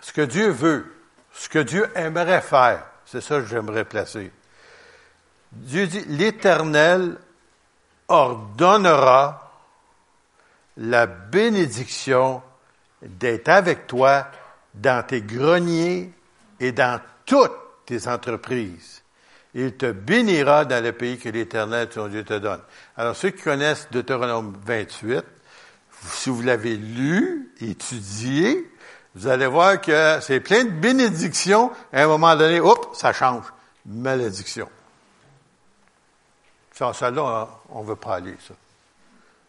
[0.00, 0.92] Ce que Dieu veut,
[1.32, 4.32] ce que Dieu aimerait faire, c'est ça que j'aimerais placer.
[5.52, 7.18] Dieu dit, l'Éternel
[8.08, 9.52] ordonnera
[10.78, 12.42] la bénédiction
[13.02, 14.28] d'être avec toi
[14.74, 16.12] dans tes greniers
[16.60, 17.52] et dans toutes
[17.86, 19.02] tes entreprises.
[19.54, 22.60] Il te bénira dans le pays que l'Éternel, ton Dieu, te donne.
[22.96, 25.24] Alors, ceux qui connaissent Deutéronome 28,
[26.02, 28.70] si vous l'avez lu, étudié,
[29.14, 31.72] vous allez voir que c'est plein de bénédictions.
[31.92, 33.44] À un moment donné, hop, ça change.
[33.86, 34.68] Malédiction.
[36.78, 38.54] Ça, ça là, on ne veut pas aller, ça.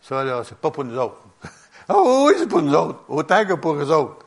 [0.02, 1.22] Ça, là, c'est pas pour nous autres.
[1.92, 4.24] Ah oh, oui, c'est pour nous autres, autant que pour eux autres.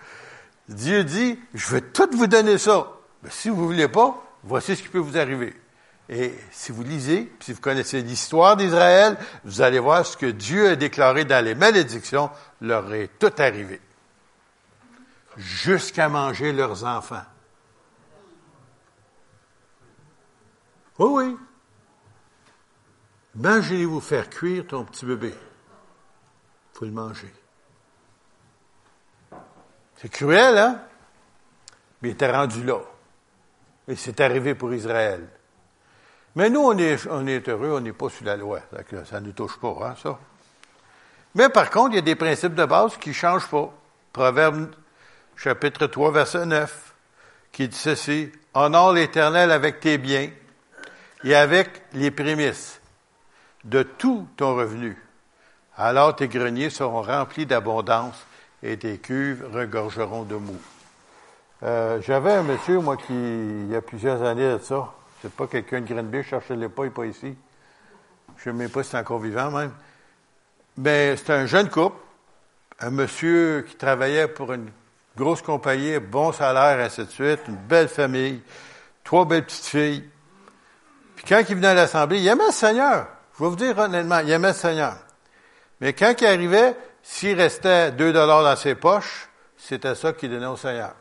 [0.69, 2.89] Dieu dit, je vais tout vous donner ça.
[3.23, 5.55] Mais si vous ne voulez pas, voici ce qui peut vous arriver.
[6.09, 10.71] Et si vous lisez, si vous connaissez l'histoire d'Israël, vous allez voir ce que Dieu
[10.71, 13.81] a déclaré dans les malédictions leur est tout arrivé.
[15.37, 17.23] Jusqu'à manger leurs enfants.
[20.99, 21.37] Oui, oui.
[23.37, 25.33] Imaginez-vous faire cuire ton petit bébé.
[25.33, 27.33] Il faut le manger.
[29.97, 30.83] C'est cruel, hein?
[32.03, 32.81] Mais il était rendu là.
[33.89, 35.27] Et c'est arrivé pour Israël.
[36.35, 38.61] Mais nous, on est, on est heureux, on n'est pas sous la loi.
[39.09, 40.19] Ça ne nous touche pas, hein, ça.
[41.35, 43.73] Mais par contre, il y a des principes de base qui ne changent pas.
[44.13, 44.71] Proverbe
[45.37, 46.95] chapitre 3, verset 9,
[47.51, 48.31] qui dit ceci.
[48.55, 50.29] Honore l'Éternel avec tes biens
[51.25, 52.82] et avec les prémices
[53.65, 54.97] de tout ton revenu.
[55.77, 58.27] Alors tes greniers seront remplis d'abondance
[58.63, 60.57] et tes cuves regorgeront de mou.
[61.63, 65.47] Euh, j'avais un monsieur, moi, qui, il y a plusieurs années de ça, c'est pas
[65.47, 67.37] quelqu'un de Grenby, je cherchais le pas, il n'est pas ici.
[68.37, 69.73] Je ne sais même pas si c'est encore vivant, même.
[70.77, 71.97] Mais c'était un jeune couple,
[72.81, 74.71] un monsieur qui travaillait pour une
[75.17, 78.43] grosse compagnie, bon salaire, ainsi de suite, une belle famille,
[79.05, 80.09] trois belles petites filles.
[81.15, 83.07] Puis quand il venait à l'Assemblée, il aimait le Seigneur.
[83.43, 84.97] Je vais vous dire honnêtement, il aimait le Seigneur.
[85.81, 90.47] Mais quand il arrivait, s'il restait 2 dollars dans ses poches, c'était ça qu'il donnait
[90.47, 90.95] au Seigneur.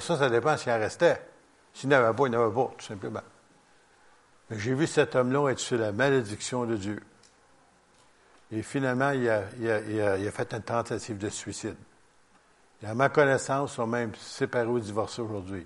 [0.00, 1.22] ça, ça dépend s'il en restait.
[1.74, 3.22] S'il n'avait pas, il n'avait pas, tout simplement.
[4.50, 7.00] Mais j'ai vu cet homme-là être sous la malédiction de Dieu.
[8.50, 9.42] Et finalement, il a,
[10.32, 11.76] fait une tentative de suicide.
[12.82, 15.64] Et à ma connaissance, ils sont même séparés ou divorcés aujourd'hui.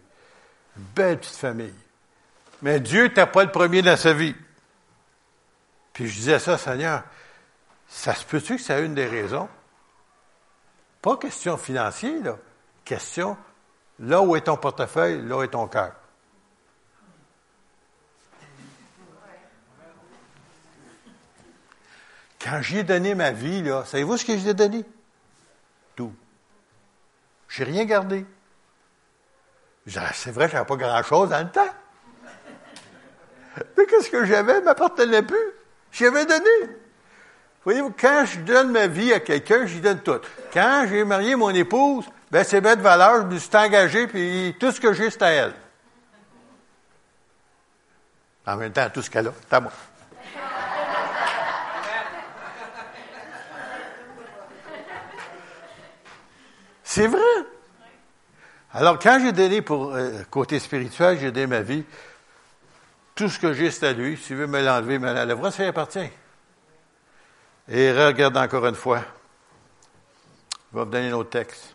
[0.77, 1.73] Belle petite famille.
[2.61, 4.35] Mais Dieu n'était pas le premier dans sa vie.
[5.95, 7.05] Puis je disais ça, Seigneur,
[7.87, 9.49] ça se peut-tu que c'est une des raisons?
[11.01, 12.37] Pas question financière, là.
[12.85, 13.39] Question,
[14.01, 15.93] là où est ton portefeuille, là où est ton cœur.
[22.43, 24.85] Quand j'ai donné ma vie, là, savez-vous ce que j'ai donné?
[25.95, 26.13] Tout.
[27.49, 28.27] J'ai rien gardé.
[29.97, 31.75] Ah, c'est vrai, j'avais pas grand-chose dans le temps.
[33.79, 34.61] Mais qu'est-ce que j'avais?
[34.61, 35.64] m'appartenait plus.
[35.95, 36.51] J'avais donné.
[37.65, 40.21] Voyez-vous, quand je donne ma vie à quelqu'un, j'y donne tout.
[40.53, 44.73] Quand j'ai marié mon épouse, ben c'est bête valeur, je me suis engagé, puis tout
[44.73, 45.55] ce que j'ai, c'est à elle.
[48.47, 49.73] En même temps, tout ce qu'elle a, c'est à moi.
[56.83, 57.21] C'est vrai.
[58.73, 61.85] Alors, quand j'ai donné pour euh, côté spirituel, j'ai donné ma vie,
[63.15, 64.17] tout ce que j'ai, c'est à lui.
[64.17, 66.11] S'il veut me l'enlever, me l'enlèvera, ça lui appartient.
[67.69, 69.01] Et regarde encore une fois.
[70.73, 71.75] Je vais vous donner un autre texte.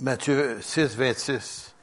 [0.00, 1.74] Matthieu 6, 26.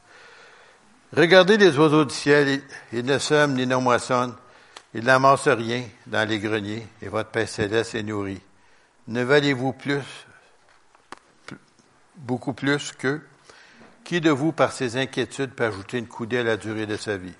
[1.15, 4.35] Regardez les oiseaux du ciel, ils ne sèment ni ne moissonnent,
[4.93, 8.41] ils n'amassent rien dans les greniers, et votre Père céleste est nourri.
[9.07, 10.03] Ne valez-vous plus
[12.15, 13.21] beaucoup plus que?
[14.03, 17.17] Qui de vous, par ses inquiétudes, peut ajouter une coudée à la durée de sa
[17.17, 17.33] vie?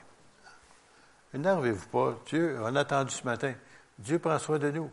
[1.34, 2.16] Énervez-vous pas.
[2.26, 3.54] Dieu, on a attendu ce matin.
[3.98, 4.90] Dieu prend soin de nous.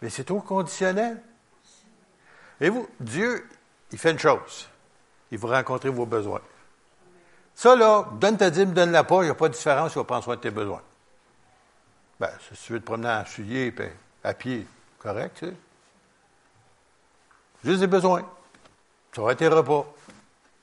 [0.00, 1.20] Mais c'est trop conditionnel.
[2.60, 3.46] Et vous, Dieu,
[3.92, 4.68] il fait une chose.
[5.30, 6.40] Il vous rencontrer vos besoins.
[7.54, 10.04] Ça, là, donne ta dîme, donne-la pas, il n'y a pas de différence, il va
[10.04, 10.82] prendre soin de tes besoins.
[12.18, 13.74] Ben, si tu veux te promener en soulier,
[14.24, 14.66] à pied,
[14.98, 15.54] correct, tu sais.
[17.64, 18.26] Juste des besoins.
[19.12, 19.86] Tu auras tes repas.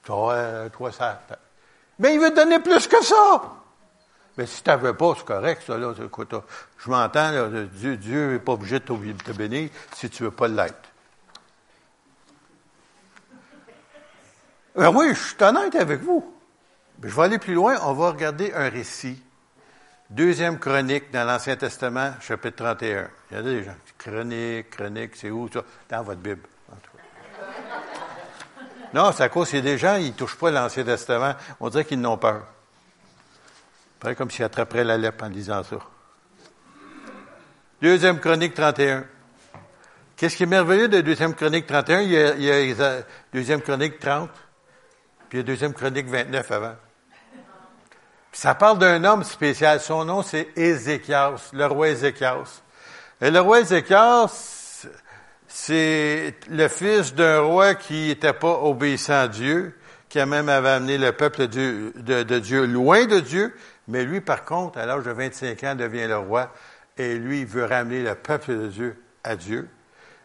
[0.03, 1.21] Tu auras trois sacs.
[1.99, 3.56] Mais il veut te donner plus que ça.
[4.37, 5.93] Mais si tu veux pas, c'est correct, ça, là.
[5.95, 10.47] Je m'entends, Dieu, Dieu n'est pas obligé de te bénir si tu ne veux pas
[10.47, 10.75] l'être.
[14.75, 16.33] Ben oui, je suis honnête avec vous.
[17.01, 17.77] Mais je vais aller plus loin.
[17.81, 19.19] On va regarder un récit.
[20.11, 23.09] Deuxième chronique dans l'Ancien Testament, chapitre 31.
[23.31, 23.75] Il y a des gens.
[23.97, 25.63] Chronique, chronique, c'est où ça?
[25.89, 26.41] Dans votre Bible.
[28.93, 31.33] Non, c'est à cause a des gens, ils ne touchent pas l'Ancien Testament.
[31.59, 32.45] On dirait qu'ils n'ont peur.
[33.99, 35.77] Pareil comme s'ils attraperaient la lèpre en disant ça.
[37.81, 39.05] Deuxième chronique 31.
[40.15, 42.01] Qu'est-ce qui est merveilleux de deuxième chronique 31?
[42.01, 44.29] Il y a, il y a deuxième chronique 30,
[45.29, 46.75] puis il y a deuxième chronique 29 avant.
[48.31, 49.79] ça parle d'un homme spécial.
[49.79, 52.61] Son nom, c'est Ézéchias, le roi Ézéchias.
[53.21, 54.87] Et le roi Ézéchias,
[55.47, 59.75] c'est le fils d'un roi qui n'était pas obéissant à Dieu,
[60.09, 63.53] qui même avait amené le peuple de, Dieu loin de Dieu,
[63.87, 66.53] mais lui, par contre, à l'âge de 25 ans, devient le roi,
[66.97, 69.69] et lui, il veut ramener le peuple de Dieu à Dieu.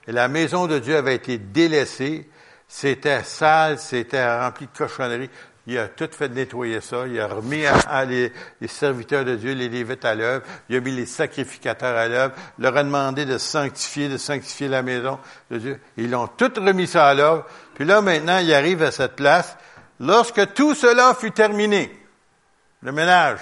[0.07, 2.29] Et la maison de Dieu avait été délaissée,
[2.67, 5.31] c'était sale, c'était rempli de cochonneries.
[5.67, 7.07] Il a tout fait nettoyer ça.
[7.07, 7.63] Il a remis
[8.09, 10.45] les, serviteurs de Dieu, les Lévites à l'œuvre.
[10.69, 12.35] Il a mis les sacrificateurs à l'œuvre.
[12.59, 15.21] Leur a demandé de sanctifier, de sanctifier la maison
[15.53, 15.81] de Dieu.
[15.97, 17.47] Ils ont tout remis ça à l'œuvre.
[17.75, 19.57] Puis là, maintenant, il arrive à cette place.
[20.01, 22.02] Lorsque tout cela fut terminé,
[22.83, 23.41] le ménage,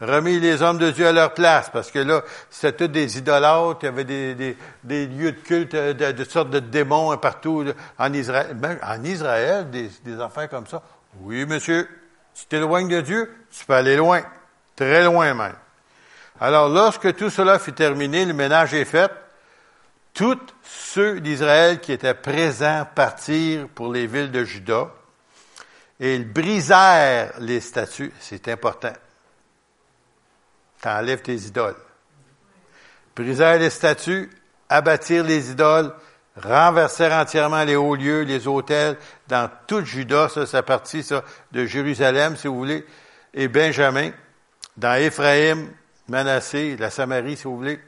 [0.00, 3.78] remis les hommes de Dieu à leur place, parce que là, c'était tous des idolâtres,
[3.82, 7.64] il y avait des, des, des lieux de culte, de, de, sortes de démons partout
[7.98, 8.54] en Israël.
[8.54, 10.82] Ben, en Israël, des, des affaires comme ça.
[11.20, 11.88] Oui, monsieur.
[12.34, 14.20] Si tu t'éloignes de Dieu, tu peux aller loin.
[14.74, 15.54] Très loin même.
[16.38, 19.10] Alors, lorsque tout cela fut terminé, le ménage est fait,
[20.12, 24.88] tous ceux d'Israël qui étaient présents partirent pour les villes de Juda
[25.98, 28.12] et ils brisèrent les statues.
[28.20, 28.92] C'est important.
[30.80, 31.76] T'enlèves tes idoles.
[33.14, 34.30] Brisèrent les statues,
[34.68, 35.92] abattirent les idoles,
[36.36, 41.64] renversèrent entièrement les hauts lieux, les hôtels, dans tout Juda, ça, c'est partie, ça, de
[41.64, 42.84] Jérusalem, si vous voulez,
[43.32, 44.10] et Benjamin,
[44.76, 45.70] dans Éphraïm,
[46.08, 47.80] Manassé, la Samarie, si vous voulez.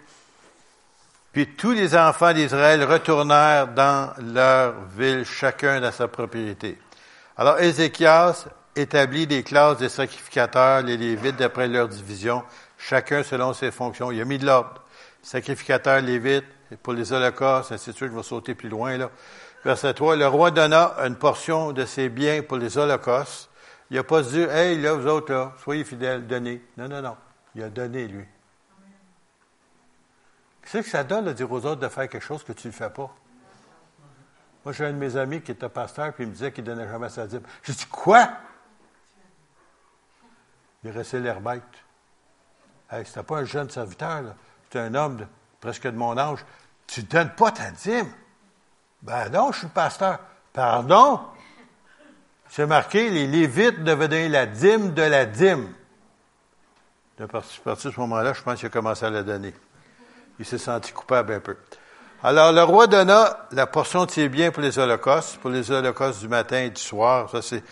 [1.33, 6.79] Puis tous les enfants d'Israël retournèrent dans leur ville, chacun dans sa propriété.
[7.39, 12.43] Alors Ézéchias établit des classes de sacrificateurs, les Lévites d'après leur division,
[12.77, 14.11] chacun selon ses fonctions.
[14.11, 14.83] Il a mis de l'ordre.
[15.23, 16.45] Sacrificateurs, Lévites,
[16.83, 19.11] pour les holocaustes, ainsi de suite, je vais sauter plus loin, là.
[19.65, 23.51] Verset 3, le roi donna une portion de ses biens pour les holocaustes.
[23.91, 26.61] Il n'a pas dit, hey, là, vous autres, là, soyez fidèles, donnez.
[26.77, 27.17] Non, non, non.
[27.55, 28.25] Il a donné, lui.
[30.63, 32.73] Qu'est-ce que ça donne de dire aux autres de faire quelque chose que tu ne
[32.73, 33.15] fais pas?
[34.69, 36.69] Moi, j'ai un de mes amis qui était pasteur, puis il me disait qu'il ne
[36.69, 37.41] donnait jamais sa dîme.
[37.63, 38.33] J'ai dit, quoi?
[40.85, 41.63] Il restait l'air bête.
[42.91, 44.35] Hey, c'était pas un jeune serviteur, là.
[44.65, 45.27] C'était un homme de,
[45.59, 46.45] presque de mon âge.
[46.87, 48.13] Tu ne donnes pas ta dîme?
[49.01, 50.19] Ben non, je suis pasteur.
[50.53, 51.23] Pardon?
[52.51, 55.73] C'est marqué, les Lévites devaient donner la dîme de la dîme.
[57.17, 59.55] De partir, à ce moment-là, je pense qu'il a commencé à la donner.
[60.39, 61.57] Il s'est senti coupable un peu.
[62.23, 66.21] Alors, le roi donna la portion de ses biens pour les holocaustes, pour les holocaustes
[66.21, 67.31] du matin et du soir.
[67.31, 67.63] Ça, c'est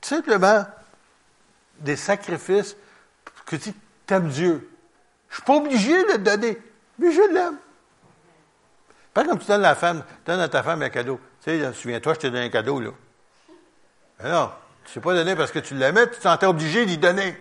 [0.00, 0.64] simplement
[1.80, 2.76] des sacrifices
[3.46, 3.72] que tu
[4.08, 4.70] aimes Dieu.
[5.28, 6.58] Je suis pas obligé de le donner,
[6.98, 7.56] mais je l'aime.
[9.12, 11.18] Pas comme tu donnes à la femme, donnes à ta femme un cadeau.
[11.42, 12.90] Tu sais, souviens-toi, je t'ai donné un cadeau, là.
[14.22, 14.50] Mais non,
[14.84, 17.36] tu ne sais pas donner parce que tu l'aimais, tu t'en es obligé d'y donner.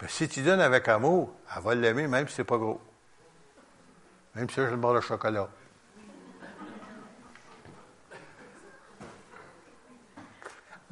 [0.00, 2.80] Mais si tu donnes avec amour, elle va l'aimer même si c'est pas gros.
[4.34, 5.48] Même si je le boire le chocolat.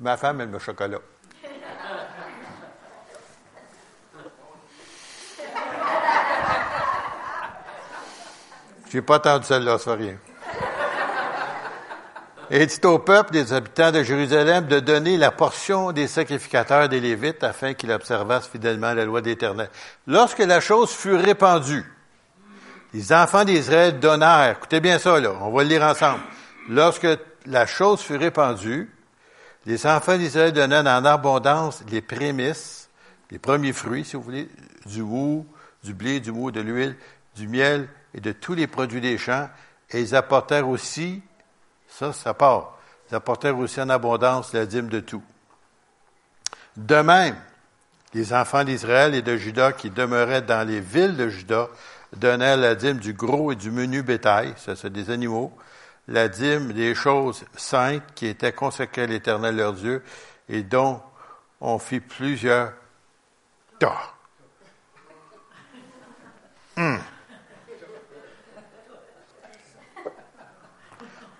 [0.01, 0.99] Ma femme aime le chocolat.
[8.91, 10.17] Je n'ai pas entendu celle-là, ça rien.
[12.51, 16.99] Et dit au peuple des habitants de Jérusalem de donner la portion des sacrificateurs des
[16.99, 19.69] Lévites afin qu'ils observassent fidèlement la loi d'Éternel.
[20.07, 21.85] Lorsque la chose fut répandue,
[22.93, 26.23] les enfants d'Israël donnèrent, écoutez bien ça là, on va le lire ensemble.
[26.69, 27.07] Lorsque
[27.47, 28.91] la chose fut répandue,
[29.67, 32.89] les enfants d'Israël donnèrent en abondance les prémices,
[33.31, 34.49] les premiers fruits, si vous voulez,
[34.87, 35.47] du hou,
[35.83, 36.97] du blé, du mou, de l'huile,
[37.37, 39.49] du miel et de tous les produits des champs,
[39.91, 41.23] et ils apportèrent aussi,
[41.89, 42.79] ça, ça part,
[43.11, 45.23] ils apportèrent aussi en abondance la dîme de tout.
[46.77, 47.37] De même,
[48.15, 51.69] les enfants d'Israël et de Juda qui demeuraient dans les villes de Juda
[52.17, 55.53] donnèrent la dîme du gros et du menu bétail, ça c'est des animaux,
[56.07, 60.03] la dîme des choses saintes qui étaient consacrées à l'Éternel leur Dieu
[60.49, 61.03] et dont
[61.61, 62.73] on fit plusieurs
[63.79, 64.15] tas.
[66.77, 66.99] Hum.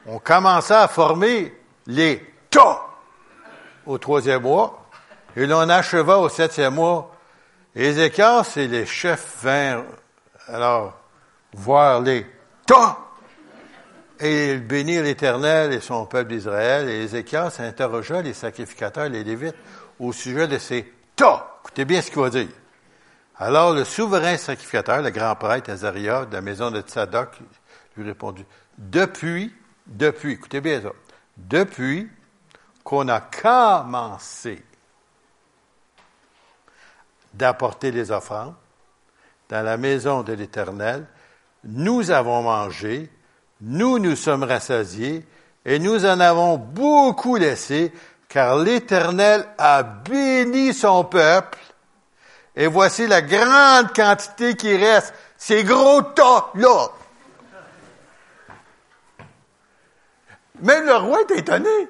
[0.07, 1.55] On commença à former
[1.87, 2.87] les tas
[3.87, 4.78] au troisième mois,
[5.39, 7.15] et l'on acheva au septième mois.
[7.77, 9.85] Ézéchias et les chefs vinrent
[10.49, 10.99] alors
[11.53, 12.27] voir les
[12.67, 12.99] tas
[14.19, 16.89] et ils bénirent l'Éternel et son peuple d'Israël.
[16.89, 19.55] Et Ézéchias interrogea les sacrificateurs, les Lévites,
[20.01, 21.61] au sujet de ces tas.
[21.63, 22.49] Écoutez bien ce qu'il va dire.
[23.37, 27.39] Alors le souverain sacrificateur, le grand prêtre Azaria de la maison de Tzadok,
[27.97, 28.45] lui répondit,
[28.77, 29.55] depuis,
[29.87, 30.91] depuis, écoutez bien ça,
[31.37, 32.11] depuis
[32.83, 34.65] qu'on a commencé
[37.39, 38.55] d'apporter les offrandes
[39.49, 41.07] dans la maison de l'Éternel,
[41.65, 43.11] nous avons mangé,
[43.63, 45.25] nous nous sommes rassasiés,
[45.65, 47.93] et nous en avons beaucoup laissé,
[48.29, 51.59] car l'Éternel a béni son peuple
[52.59, 55.15] et voici la grande quantité qui reste.
[55.37, 56.89] Ces gros tas-là.
[60.61, 61.89] Même le roi est étonné.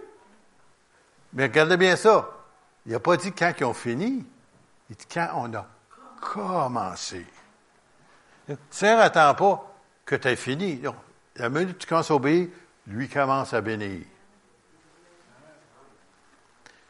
[1.33, 2.29] Mais regardez bien ça.
[2.85, 4.27] Il n'a pas dit quand ils ont fini.
[4.91, 5.67] Il quand on a
[6.21, 7.27] commencé.
[8.49, 9.75] Le Seigneur n'attend pas
[10.05, 10.83] que tu aies fini.
[11.37, 12.49] La minute que tu commences à obéir,
[12.87, 14.05] lui commence à bénir.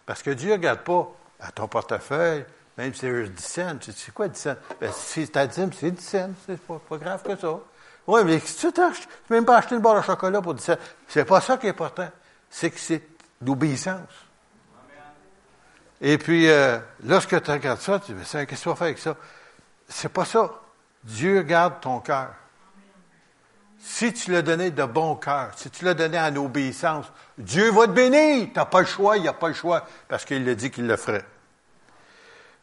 [0.07, 4.15] Parce que Dieu ne regarde pas à ton portefeuille, même si c'est 10 cents, c'est
[4.15, 4.57] quoi 10 cents?
[4.81, 6.31] Ben, si à dîme, c'est 10 cents.
[6.47, 7.59] C'est pas, pas grave que ça.
[8.07, 8.91] Oui, mais si tu t'as
[9.29, 10.77] même pas acheté une barre de chocolat pour 10 cents,
[11.09, 12.09] c'est pas ça qui est important.
[12.49, 13.03] C'est que c'est
[13.45, 14.28] l'obéissance.
[16.01, 18.99] Et puis, euh, lorsque tu regardes ça, tu dis, qu'est-ce que tu vas faire avec
[18.99, 19.17] ça?
[19.89, 20.51] C'est pas ça.
[21.03, 22.31] Dieu garde ton cœur.
[23.81, 27.07] Si tu l'as donné de bon cœur, si tu l'as donné en obéissance,
[27.37, 28.49] Dieu va te bénir.
[28.49, 30.71] Tu n'as pas le choix, il n'y a pas le choix, parce qu'il a dit
[30.71, 31.25] qu'il le ferait.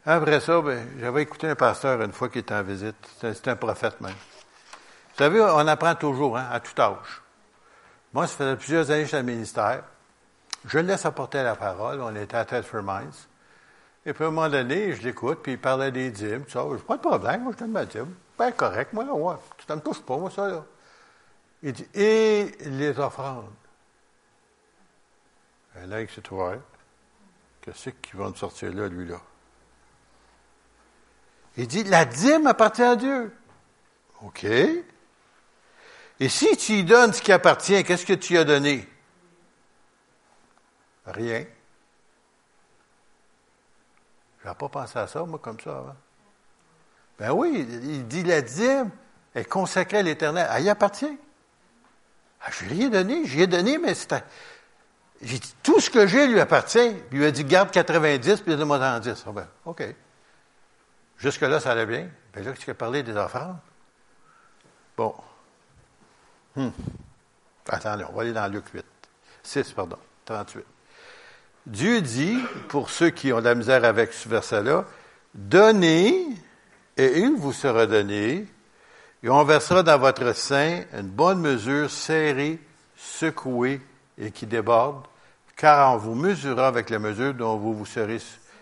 [0.06, 2.96] Après ça, ben, j'avais écouté un pasteur une fois qui était en visite.
[3.20, 4.12] C'était un prophète même.
[4.12, 7.22] Vous savez, on apprend toujours, hein, à tout âge.
[8.14, 9.84] Moi, ça faisait plusieurs années que j'étais ministère.
[10.68, 12.02] Je laisse apporter la parole.
[12.02, 13.12] On était à Telford Mines.
[14.06, 16.66] Et puis, à un moment donné, je l'écoute, puis il parlait des dîmes, tout ça.
[16.88, 18.14] Pas de problème, moi, je donne ma dîme.
[18.38, 19.36] Ben, correct, moi, là, ouais.
[19.68, 20.66] Ça me touche pas, moi, ça, là.
[21.64, 23.50] Il dit, et les offrandes?
[25.82, 26.58] Et là, il s'est trouvé.
[27.62, 29.20] Qu'est-ce qui va me sortir là, lui-là?
[31.58, 33.36] Il dit, la dîme appartient à Dieu.
[34.22, 34.44] OK.
[34.44, 38.88] Et si tu lui donnes ce qui appartient, qu'est-ce que tu as donné?
[41.08, 41.46] Rien.
[44.44, 45.96] Je pas pensé à ça, moi, comme ça avant.
[47.18, 48.92] Ben oui, il dit la dîme
[49.34, 50.48] est consacrée à l'Éternel.
[50.52, 51.18] Elle y appartient.
[52.42, 54.24] Ah, je lui ai donné, j'y ai donné, mais c'était.
[55.22, 56.94] J'ai dit, tout ce que j'ai lui appartient.
[57.10, 59.24] Puis il lui a dit, garde 90, puis donne-moi en 10.
[59.28, 59.84] Ah ben, OK.
[61.18, 62.10] Jusque-là, ça allait bien.
[62.34, 63.58] Ben là, tu as parlé des offrandes.
[64.98, 65.16] Bon.
[66.58, 66.72] Hum.
[67.68, 68.86] Attendez, on va aller dans Luc 8.
[69.42, 69.98] 6, pardon.
[70.26, 70.66] 38.
[71.66, 72.38] Dieu dit,
[72.68, 74.86] pour ceux qui ont de la misère avec ce verset-là,
[75.34, 76.28] donnez
[76.98, 78.46] et il vous sera donné,
[79.24, 82.60] et on versera dans votre sein une bonne mesure serrée,
[82.96, 83.82] secouée
[84.18, 85.04] et qui déborde,
[85.56, 88.20] car on vous mesurera avec la mesure dont vous vous serez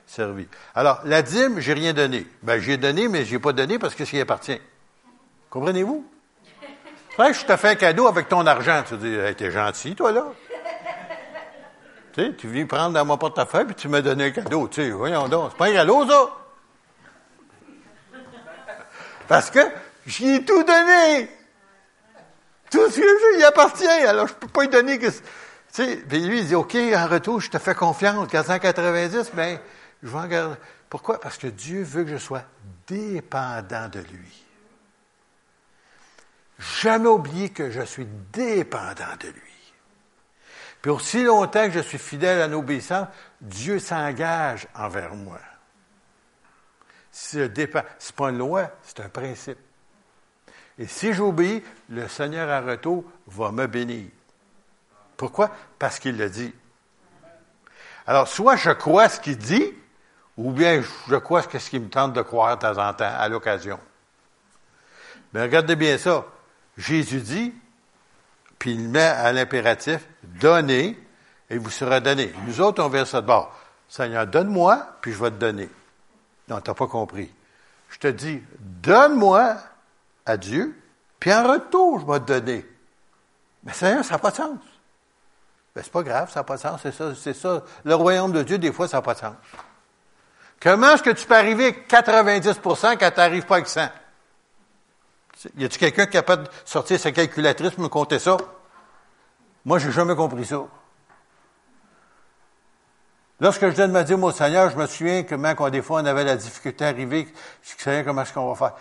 [0.07, 0.47] servi.
[0.73, 2.25] Alors, la dîme, j'ai rien donné.
[2.43, 4.59] Ben, j'ai donné, mais j'ai pas donné parce que ça y appartient.
[5.49, 6.05] Comprenez-vous?
[7.19, 8.83] Ouais, je te fais un cadeau avec ton argent.
[8.89, 10.25] Tu dis, hey, t'es gentil, toi, là.
[12.13, 14.69] Tu viens prendre dans mon portefeuille puis tu m'as donné un cadeau.
[14.95, 15.51] Voyons donc.
[15.51, 16.29] C'est pas un cadeau, ça.
[19.27, 19.59] Parce que
[20.05, 21.29] j'y ai tout donné.
[22.69, 23.87] Tout ce que j'ai, il appartient.
[23.87, 25.07] Alors, je peux pas lui donner que.
[25.73, 28.27] Tu puis lui, il dit, OK, en retour, je te fais confiance.
[28.27, 29.59] 490, mais
[30.01, 30.55] je vais en garder.
[30.89, 31.19] Pourquoi?
[31.19, 32.43] Parce que Dieu veut que je sois
[32.87, 34.43] dépendant de lui.
[36.81, 39.52] Jamais oublier que je suis dépendant de lui.
[40.83, 43.07] Puis aussi longtemps que je suis fidèle à l'obéissance,
[43.39, 45.39] Dieu s'engage envers moi.
[47.09, 47.49] Ce
[47.99, 49.57] c'est pas une loi, c'est un principe.
[50.77, 54.07] Et si j'obéis, le Seigneur à retour va me bénir.
[55.15, 55.51] Pourquoi?
[55.79, 56.53] Parce qu'il le dit.
[58.05, 59.73] Alors, soit je crois ce qu'il dit,
[60.35, 63.29] ou bien je crois ce qu'il me tente de croire de temps en temps, à
[63.29, 63.79] l'occasion.
[65.31, 66.25] Mais regardez bien ça.
[66.75, 67.53] Jésus dit,
[68.63, 70.07] puis il met à l'impératif,
[70.39, 70.97] donnez,
[71.49, 72.31] et vous sera donné.
[72.47, 73.53] Nous autres, on verse ça de bord.
[73.89, 75.69] Seigneur, donne-moi, puis je vais te donner.
[76.47, 77.29] Non, tu n'as pas compris.
[77.89, 78.41] Je te dis,
[78.81, 79.57] donne-moi
[80.25, 80.81] à Dieu,
[81.19, 82.65] puis en retour, je vais te donner.
[83.65, 84.57] Mais Seigneur, ça n'a pas de sens.
[85.75, 87.63] Ben, c'est pas grave, ça n'a pas de sens, c'est ça, c'est ça.
[87.83, 89.35] Le royaume de Dieu, des fois, ça n'a pas de sens.
[90.61, 93.89] Comment est-ce que tu peux arriver à 90% quand tu n'arrives pas avec 100?
[95.55, 98.37] Y a-t-il quelqu'un capable de sortir sa calculatrice pour me compter ça?
[99.65, 100.63] Moi, j'ai jamais compris ça.
[103.39, 106.01] Lorsque je donne ma dîme au Seigneur, je me souviens que même quand des fois
[106.01, 107.27] on avait la difficulté à arriver,
[107.61, 108.77] je sais comment est-ce qu'on va faire.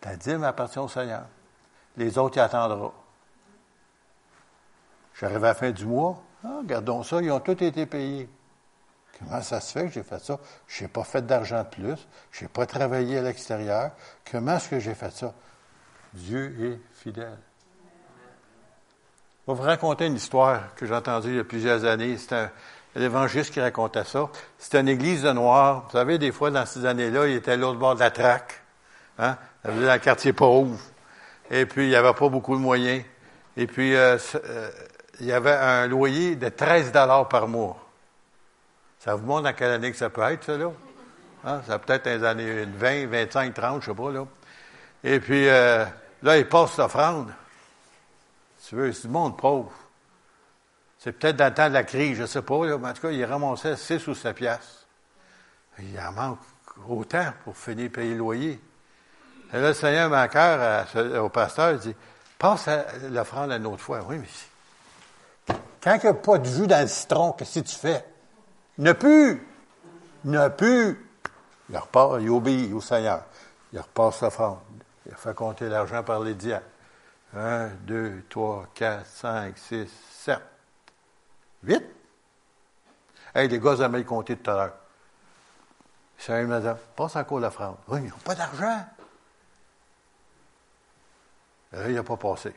[0.00, 1.22] Ta dîme appartient au Seigneur.
[1.96, 2.92] Les autres y attendront.
[5.18, 6.22] J'arrive à la fin du mois.
[6.44, 8.28] Ah, regardons ça, ils ont tous été payés.
[9.18, 10.38] Comment ça se fait que j'ai fait ça?
[10.66, 12.08] Je n'ai pas fait d'argent de plus.
[12.30, 13.92] Je n'ai pas travaillé à l'extérieur.
[14.30, 15.32] Comment est-ce que j'ai fait ça?
[16.14, 17.38] Dieu est fidèle.
[19.46, 22.16] Je vais vous raconter une histoire que j'ai entendue il y a plusieurs années.
[22.16, 22.50] C'est un,
[22.94, 24.30] l'évangéliste qui racontait ça.
[24.56, 25.84] C'était une église de Noirs.
[25.86, 28.62] Vous savez, des fois, dans ces années-là, il était à l'autre bord de la traque.
[29.18, 29.36] Hein?
[29.64, 30.78] Dans un quartier pauvre.
[31.50, 33.04] Et puis, il n'y avait pas beaucoup de moyens.
[33.56, 34.70] Et puis, euh, euh,
[35.20, 37.76] il y avait un loyer de 13 dollars par mois.
[39.00, 40.70] Ça vous montre dans quelle année que ça peut être, ça, là?
[41.44, 41.60] Hein?
[41.66, 44.26] Ça peut être dans les années 20, 25, 30, je sais pas, là.
[45.02, 45.84] Et puis, euh,
[46.24, 47.32] là, il passe l'offrande.
[48.66, 49.72] Tu veux, c'est du monde pauvre.
[50.98, 53.02] C'est peut-être dans le temps de la crise, je ne sais pas, mais en tout
[53.02, 54.86] cas, il ramassait 6 ou 7 piastres.
[55.78, 56.38] Il en manque
[56.88, 58.60] autant pour finir payer le loyer.
[59.52, 60.86] Et là, le Seigneur m'a cœur
[61.22, 61.94] au pasteur, il dit,
[62.38, 62.68] passe
[63.10, 64.00] l'offrande une autre fois.
[64.08, 67.76] Oui, mais quand il n'y a pas de jus dans le citron, qu'est-ce que tu
[67.76, 68.04] fais?
[68.78, 69.46] Ne plus!
[70.24, 71.06] Ne plus!
[71.68, 73.24] Il repart, il obéit au Seigneur.
[73.74, 74.58] Il repasse l'offrande.
[75.06, 76.66] Il fait compter l'argent par les diacres.
[77.36, 80.40] Un, deux, trois, quatre, cinq, six, sept.
[81.62, 81.84] Vite!
[83.34, 84.74] Hey, les gars, ils compter tout à l'heure.
[86.16, 87.76] Salut, madame, passe encore l'offrande.
[87.88, 88.86] Oui, ils n'ont pas d'argent.
[91.72, 92.54] Là, il n'a pas passé.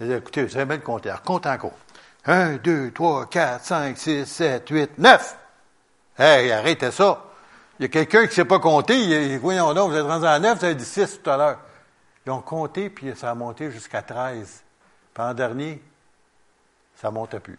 [0.00, 1.10] Il dit, écoutez, vous avez bien compter.
[1.10, 1.78] Alors, compte encore.
[2.24, 5.38] Un, deux, trois, quatre, cinq, six, sept, huit, neuf.
[6.18, 7.22] Hey, arrêtez ça.
[7.78, 8.98] Il y a quelqu'un qui ne sait pas compter.
[8.98, 11.58] Il, voyons donc, vous êtes rendu à neuf, vous avez dit six tout à l'heure.
[12.24, 14.62] Ils ont compté, puis ça a monté jusqu'à treize.
[15.14, 15.82] Puis en dernier,
[16.96, 17.58] ça ne montait plus.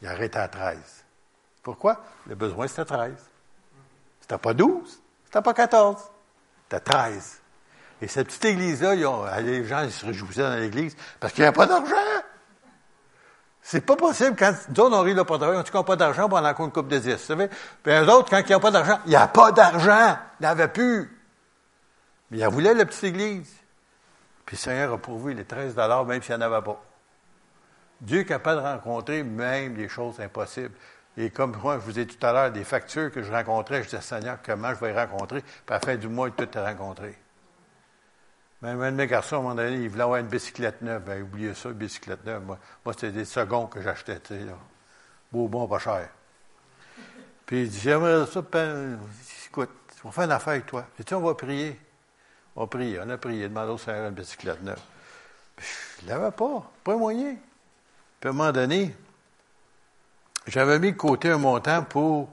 [0.00, 0.78] Il arrêté à 13.
[1.62, 2.04] Pourquoi?
[2.26, 3.12] Le besoin, c'était 13.
[4.20, 6.00] C'était pas 12, c'était pas 14,
[6.64, 7.40] c'était 13.
[8.00, 8.94] Et cette petite église-là,
[9.40, 11.94] les gens ils se réjouissaient dans l'église parce qu'il n'y avait pas d'argent.
[13.62, 16.36] C'est pas possible quand nous autres, on rit le portefeuille, on dit pas d'argent, on
[16.36, 17.12] a encore une coupe de 10.
[17.12, 17.48] Vous savez?
[17.82, 20.18] Puis eux autres, quand il n'y a pas d'argent, il n'y a pas d'argent.
[20.40, 21.16] Il n'y avait plus.
[22.30, 23.54] Mais il voulait la petite église.
[24.44, 26.82] Puis le Seigneur a pourvu les 13 même s'il n'y en avait pas.
[28.00, 30.74] Dieu est capable de rencontrer même des choses impossibles.
[31.16, 33.84] Et comme moi, je vous ai dit tout à l'heure, des factures que je rencontrais,
[33.84, 35.40] je disais, Seigneur, comment je vais les rencontrer?
[35.40, 37.16] Puis à la fin du mois, tout est rencontré.
[38.62, 41.02] Même un de mes garçons, à un moment donné, il voulait avoir une bicyclette neuve.
[41.02, 42.44] Ben, oubliez ça, une bicyclette neuve.
[42.44, 42.58] Moi,
[42.92, 44.46] c'était des secondes que j'achetais, tu sais.
[45.32, 46.08] Beau, bon, pas cher.
[47.44, 49.00] Puis il dit, j'aimerais ça, ben,
[49.48, 49.70] écoute,
[50.04, 50.86] on va faire une affaire avec toi.
[50.98, 51.78] Et tu on va prier.
[52.54, 54.80] On a prié, on a prié, demandé au Seigneur une bicyclette neuve.
[55.56, 55.66] Puis,
[56.02, 57.36] je l'avais pas, pas moyen.
[58.20, 58.94] Puis à un moment donné,
[60.46, 62.28] j'avais mis de côté un montant pour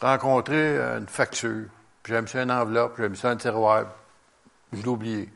[0.00, 1.66] rencontrer une facture.
[2.02, 3.86] Puis j'avais mis ça une enveloppe, j'avais mis ça un tiroir.
[4.72, 5.33] Je l'ai oublié.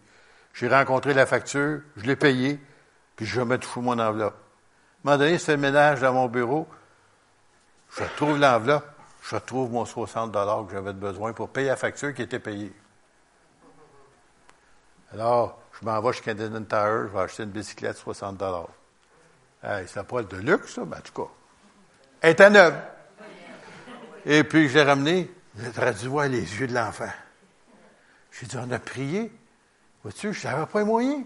[0.58, 2.58] J'ai rencontré la facture, je l'ai payée,
[3.14, 4.34] puis je mets tout mon enveloppe.
[4.34, 6.66] À un moment donné, c'est le ménage dans mon bureau.
[7.96, 8.90] Je retrouve l'enveloppe,
[9.22, 10.32] je retrouve mon 60
[10.66, 12.72] que j'avais besoin pour payer la facture qui était payée.
[15.12, 18.42] Alors, je m'en vais chez Canadian Tire, je vais acheter une bicyclette 60
[19.62, 21.30] Hey, ça pas de luxe, ça, mais en tout cas.
[22.20, 22.74] Elle était neuve.
[24.26, 25.30] Et puis, je l'ai ramené.
[25.56, 27.12] J'aurais dû voir les yeux de l'enfant.
[28.32, 29.30] J'ai dit, on a prié.
[30.02, 31.24] Vois-tu, je n'avais pas les moyens.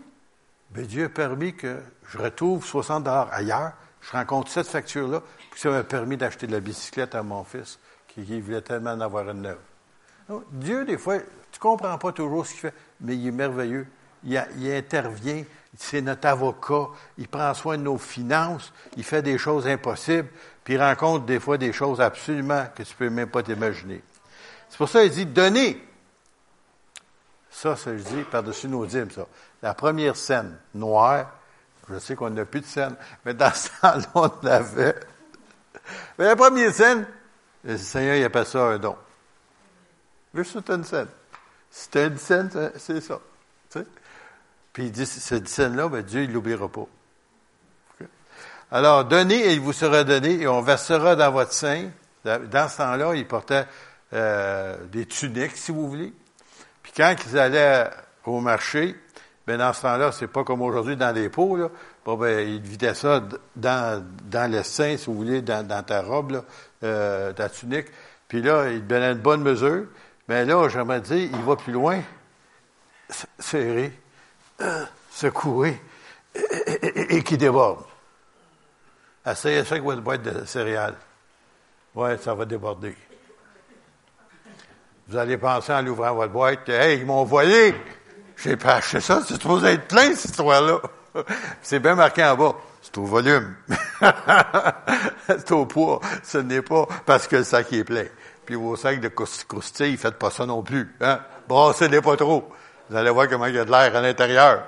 [0.75, 3.73] Mais Dieu a permis que je retrouve 60 ailleurs.
[4.01, 5.23] Je rencontre cette facture-là.
[5.51, 9.01] Puis ça m'a permis d'acheter de la bicyclette à mon fils, qui, voulait tellement en
[9.01, 9.59] avoir une neuve.
[10.51, 13.87] Dieu, des fois, tu ne comprends pas toujours ce qu'il fait, mais il est merveilleux.
[14.25, 15.45] il intervient
[15.77, 20.29] c'est notre avocat, il prend soin de nos finances, il fait des choses impossibles,
[20.65, 24.03] puis il rencontre des fois des choses absolument que tu ne peux même pas t'imaginer.
[24.69, 25.83] C'est pour ça qu'il dit donner.
[27.53, 29.27] Ça, ça je dis par-dessus nos dîmes, ça.
[29.63, 31.31] La première scène, noire,
[31.89, 34.99] je sais qu'on n'a plus de scène, mais dans ce temps-là, on l'avait.
[36.19, 37.07] Mais la première scène,
[37.63, 38.97] le Seigneur, il appelle ça un don.
[40.35, 41.09] Juste une scène?
[41.71, 43.21] C'était une scène, c'est ça.
[44.73, 46.87] Puis il dit, cette scène-là, ben, Dieu, il ne l'oubliera pas.
[48.71, 51.91] Alors, donnez et il vous sera donné, et on versera dans votre sein.
[52.25, 53.67] Dans ce temps-là, il portait
[54.15, 56.15] euh, des tuniques, si vous voulez.
[56.83, 57.91] Puis quand ils allaient
[58.25, 58.97] au marché,
[59.47, 61.69] ben dans ce temps-là, c'est pas comme aujourd'hui dans les pots, là.
[62.05, 63.23] Bon, ben, ils vidaient ça
[63.55, 66.45] dans, dans le sein, si vous voulez, dans, ta robe, là,
[66.83, 67.87] euh, ta tunique.
[68.27, 69.87] Puis là, il donnait une bonne mesure.
[70.29, 72.01] Mais là, j'aimerais dire, il va plus loin,
[73.39, 73.93] serré
[75.11, 75.81] secoué
[76.35, 77.85] et, et, qui déborde.
[79.27, 80.97] Essayez ça avec votre boîte de céréales.
[81.95, 82.97] Oui, ça va déborder.
[85.13, 87.75] Vous allez penser en ouvrant votre boîte, hey, ils m'ont volé.
[88.35, 90.81] J'ai pas acheté ça, c'est supposé être plein, cette histoire-là.
[91.61, 92.55] C'est bien marqué en bas.
[92.81, 93.55] C'est au volume.
[95.29, 96.01] c'est au poids.
[96.23, 98.07] Ce n'est pas parce que le sac est plein.
[98.47, 100.91] Puis vos sacs de croustilles, faites pas ça non plus.
[101.03, 101.21] Hein?
[101.47, 102.51] Brassez-les pas trop.
[102.89, 104.63] Vous allez voir comment il y a de l'air à l'intérieur.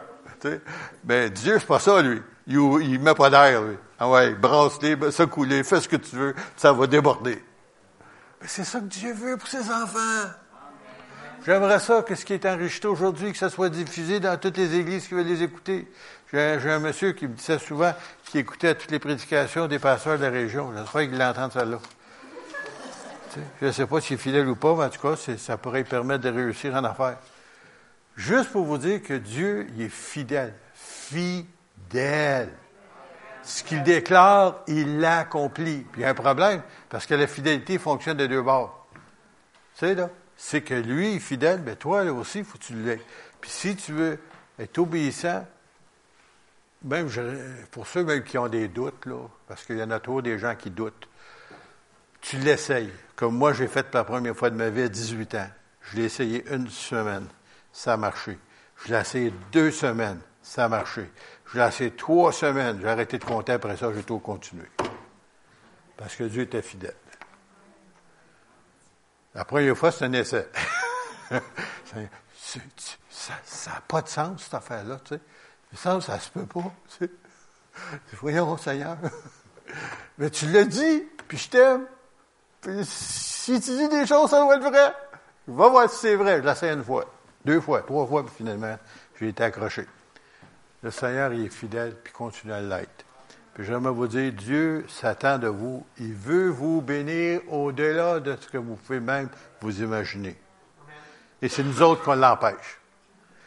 [1.06, 2.20] Mais Dieu, c'est pas ça, lui.
[2.48, 3.78] Il, il met pas d'air, lui.
[3.98, 7.42] Ah ouais, brasse-les, secoue-les, fais ce que tu veux, ça va déborder.
[8.46, 10.30] C'est ça que Dieu veut pour ses enfants.
[11.46, 14.76] J'aimerais ça que ce qui est enregistré aujourd'hui, que ça soit diffusé dans toutes les
[14.76, 15.90] églises qui veulent les écouter.
[16.32, 17.92] J'ai un, monsieur qui me disait souvent
[18.24, 20.72] qu'il écoutait toutes les prédications des pasteurs de la région.
[20.76, 21.78] J'espère qu'il l'entend celle-là.
[23.60, 25.82] Je ne sais pas s'il est fidèle ou pas, mais en tout cas, ça pourrait
[25.82, 27.18] lui permettre de réussir en affaires.
[28.16, 30.54] Juste pour vous dire que Dieu, il est fidèle.
[30.74, 32.50] Fidèle.
[33.44, 35.86] Ce qu'il déclare, il l'accomplit.
[35.92, 38.88] Puis il y a un problème, parce que la fidélité fonctionne de deux bords.
[39.74, 42.64] Tu sais, là, c'est que lui est fidèle, mais toi, là aussi, il faut que
[42.64, 43.00] tu l'aies.
[43.40, 44.18] Puis si tu veux
[44.58, 45.46] être obéissant,
[46.82, 47.08] même
[47.70, 50.38] pour ceux même qui ont des doutes, là, parce qu'il y en a trop des
[50.38, 51.08] gens qui doutent,
[52.20, 52.92] tu l'essayes.
[53.16, 55.48] Comme moi, j'ai fait pour la première fois de ma vie à 18 ans.
[55.82, 57.26] Je l'ai essayé une semaine
[57.74, 58.38] ça a marché.
[58.82, 61.10] Je l'ai essayé deux semaines, ça a marché.
[61.54, 64.64] Je l'ai essayé trois semaines, j'ai arrêté de compter après ça, j'ai tout continué.
[65.96, 66.96] Parce que Dieu était fidèle.
[69.36, 70.48] La première fois, c'est un essai.
[71.30, 71.40] ça
[73.70, 74.98] n'a pas de sens, cette affaire-là.
[75.04, 75.20] Tu sais.
[75.76, 76.72] Ça, ça se peut pas.
[76.98, 77.10] Tu sais.
[78.14, 78.96] Voyons, Seigneur.
[80.18, 81.86] Mais tu l'as dit, puis je t'aime.
[82.62, 84.92] Puis si tu dis des choses, ça doit être vrai.
[85.46, 86.38] Va voir si c'est vrai.
[86.38, 87.04] Je l'essaie une fois.
[87.44, 88.76] Deux fois, trois fois, puis finalement,
[89.20, 89.86] j'ai été accroché.
[90.84, 93.06] Le Seigneur, il est fidèle, puis continue à l'être.
[93.54, 95.86] Puis j'aimerais vous dire, Dieu s'attend de vous.
[95.98, 99.30] Il veut vous bénir au-delà de ce que vous pouvez même
[99.62, 100.36] vous imaginer.
[101.40, 102.78] Et c'est nous autres qu'on l'empêche.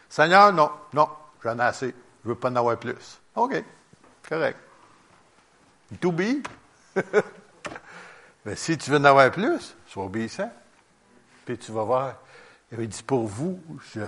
[0.08, 1.08] Seigneur, non, non,
[1.44, 1.94] j'en ai assez.
[2.24, 3.20] Je veux pas en avoir plus.
[3.36, 3.62] OK,
[4.28, 4.58] correct.
[5.92, 6.44] Il t'obéit.
[8.44, 10.50] Mais si tu veux en avoir plus, sois obéissant.
[11.44, 12.14] Puis tu vas voir,
[12.72, 13.62] il dit, pour vous,
[13.94, 14.00] je,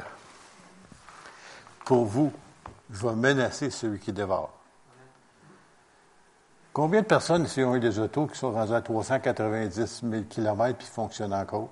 [1.85, 2.33] pour vous,
[2.93, 4.53] je vais menacer celui qui dévore.
[6.73, 10.79] Combien de personnes ici ont eu des autos qui sont rendues à 390 000 km
[10.81, 11.69] et fonctionnent encore?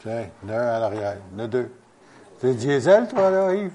[0.00, 1.70] Tiens, il y en a un à l'arrière, il y en a deux.
[2.38, 3.72] C'est un diesel, toi, là, Yves?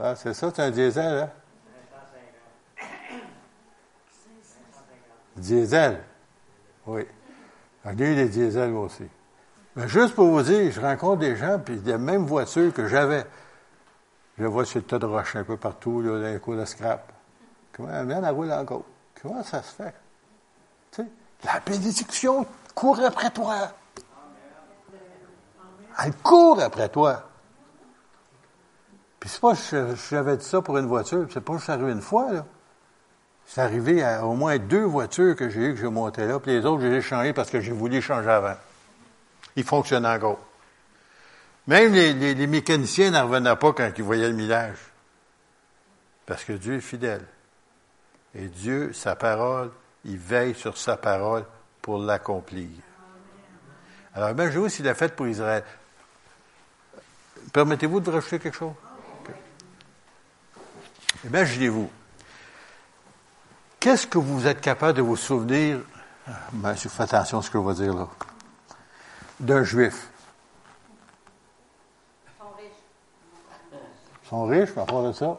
[0.00, 1.30] Ah, c'est ça, c'est un diesel, hein?
[5.36, 6.00] Diesel.
[6.86, 7.06] Oui.
[7.84, 9.04] Il y a eu des diesels aussi.
[9.76, 13.26] Mais juste pour vous dire, je rencontre des gens, puis des mêmes voitures que j'avais.
[14.38, 16.64] Je vois sur le tas de roches un peu partout, là, dans les cours de
[16.64, 17.12] scrap.
[17.72, 18.84] Comment elle vient, elle roule encore?
[19.22, 19.94] Comment ça se fait?
[20.90, 21.08] Tu sais,
[21.44, 23.56] la bénédiction court après toi.
[26.02, 27.22] Elle court après toi.
[29.20, 29.54] Puis c'est pas
[30.10, 32.44] j'avais dit ça pour une voiture, c'est pas ça arrivé une fois, là.
[33.46, 36.52] C'est arrivé à au moins deux voitures que j'ai eues, que j'ai montées là, puis
[36.52, 38.54] les autres, je les ai changées parce que j'ai voulu changer avant.
[39.56, 40.38] Ils fonctionnaient encore.
[41.66, 44.78] Même les, mécaniciens n'en revenaient pas quand ils voyaient le millage.
[46.26, 47.24] Parce que Dieu est fidèle.
[48.34, 49.70] Et Dieu, sa parole,
[50.04, 51.44] il veille sur sa parole
[51.80, 52.68] pour l'accomplir.
[54.14, 55.64] Alors, imaginez-vous s'il a fait pour Israël.
[57.52, 58.74] Permettez-vous de rajouter quelque chose?
[61.24, 61.90] Imaginez-vous.
[63.80, 65.80] Qu'est-ce que vous êtes capable de vous souvenir,
[66.52, 68.08] ben, faites attention à ce que je vais dire là,
[69.40, 70.08] d'un juif?
[72.26, 72.72] Ils sont riches.
[74.24, 75.38] Ils sont riches, mais à part de ça.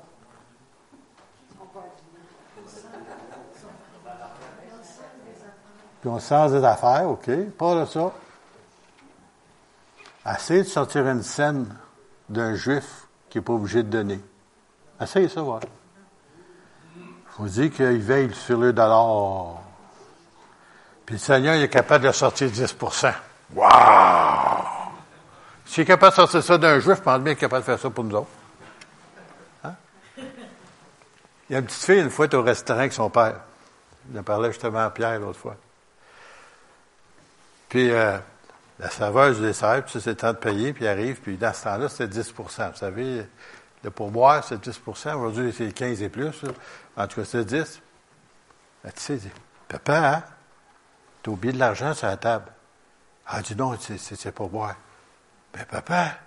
[6.04, 7.30] Ils ont sens des affaires, OK.
[7.58, 8.12] Pas de ça.
[10.34, 11.76] Essayez de sortir une scène
[12.30, 14.20] d'un juif qui n'est pas obligé de donner.
[15.02, 15.66] Essayez ça, voilà.
[17.38, 19.62] Vous dis qu'il veille sur le dollar.
[21.06, 23.14] Puis le Seigneur il est capable de sortir 10%
[23.54, 23.66] Wow!
[25.66, 27.66] S'il est capable de sortir ça d'un juif, je pense bien qu'il est capable de
[27.66, 28.28] faire ça pour nous autres.
[29.64, 29.74] Hein?
[31.50, 33.42] Il y a une petite fille, une fois, au restaurant avec son père.
[34.12, 35.58] Il en parlait justement à Pierre l'autre fois.
[37.70, 38.18] Puis euh,
[38.80, 41.54] la serveuse des sert, puis c'est le temps de payer, puis il arrive, puis dans
[41.54, 43.28] ce temps-là, c'était 10% Vous savez,
[43.84, 46.44] le pourboire, c'est 10% Aujourd'hui, c'est 15 et plus.
[46.98, 47.82] En tout cas, c'est 10
[48.84, 49.20] ben, Tu sais,
[49.68, 50.24] papa, hein?
[51.24, 52.52] T'as oublié de l'argent sur la table.
[53.28, 54.76] Ah, dis non, c'est pour boire.
[55.54, 56.18] Ben, papa,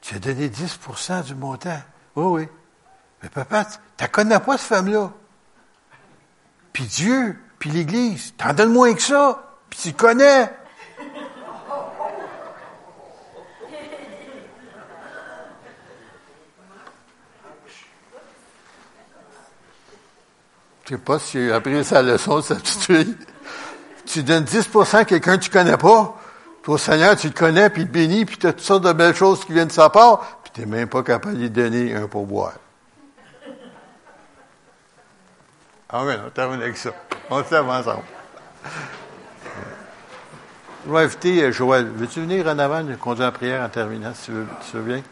[0.00, 1.80] tu as donné 10% du montant.
[2.16, 2.48] Oui, oui.
[3.24, 3.64] Mais papa,
[3.96, 5.10] tu connais pas, cette femme-là?
[6.74, 9.42] Puis Dieu, puis l'Église, t'en donnes moins que ça.
[9.70, 10.52] Puis tu connais.
[20.84, 23.16] Je sais pas si a appris sa leçon, cette petite fille.
[24.04, 26.20] Tu donnes 10 à quelqu'un que tu connais pas.
[26.62, 28.92] Toi, Seigneur, tu le connais, puis il te bénit, puis tu as toutes sortes de
[28.92, 31.50] belles choses qui viennent de sa part, puis tu n'es même pas capable de lui
[31.50, 32.52] donner un pourboire.
[35.88, 36.20] Amen.
[36.26, 36.90] On termine avec ça.
[37.30, 38.02] On lève ensemble.
[40.86, 41.86] Vais inviter euh, Joël.
[41.86, 44.76] Veux-tu venir en avant, nous conduire en prière en terminant, si tu veux, si tu
[44.76, 45.02] veux bien?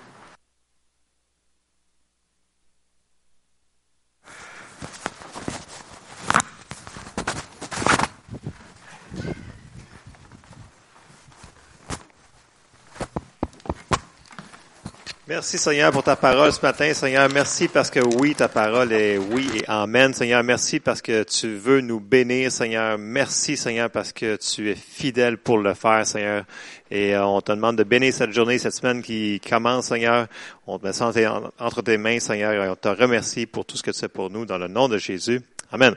[15.34, 16.92] Merci Seigneur pour ta parole ce matin.
[16.92, 20.12] Seigneur, merci parce que oui, ta parole est oui et amen.
[20.12, 22.52] Seigneur, merci parce que tu veux nous bénir.
[22.52, 26.44] Seigneur, merci Seigneur parce que tu es fidèle pour le faire, Seigneur.
[26.90, 30.26] Et euh, on te demande de bénir cette journée, cette semaine qui commence, Seigneur.
[30.66, 31.26] On te met
[31.58, 34.28] entre tes mains, Seigneur, et on te remercie pour tout ce que tu fais pour
[34.28, 35.40] nous dans le nom de Jésus.
[35.72, 35.96] Amen.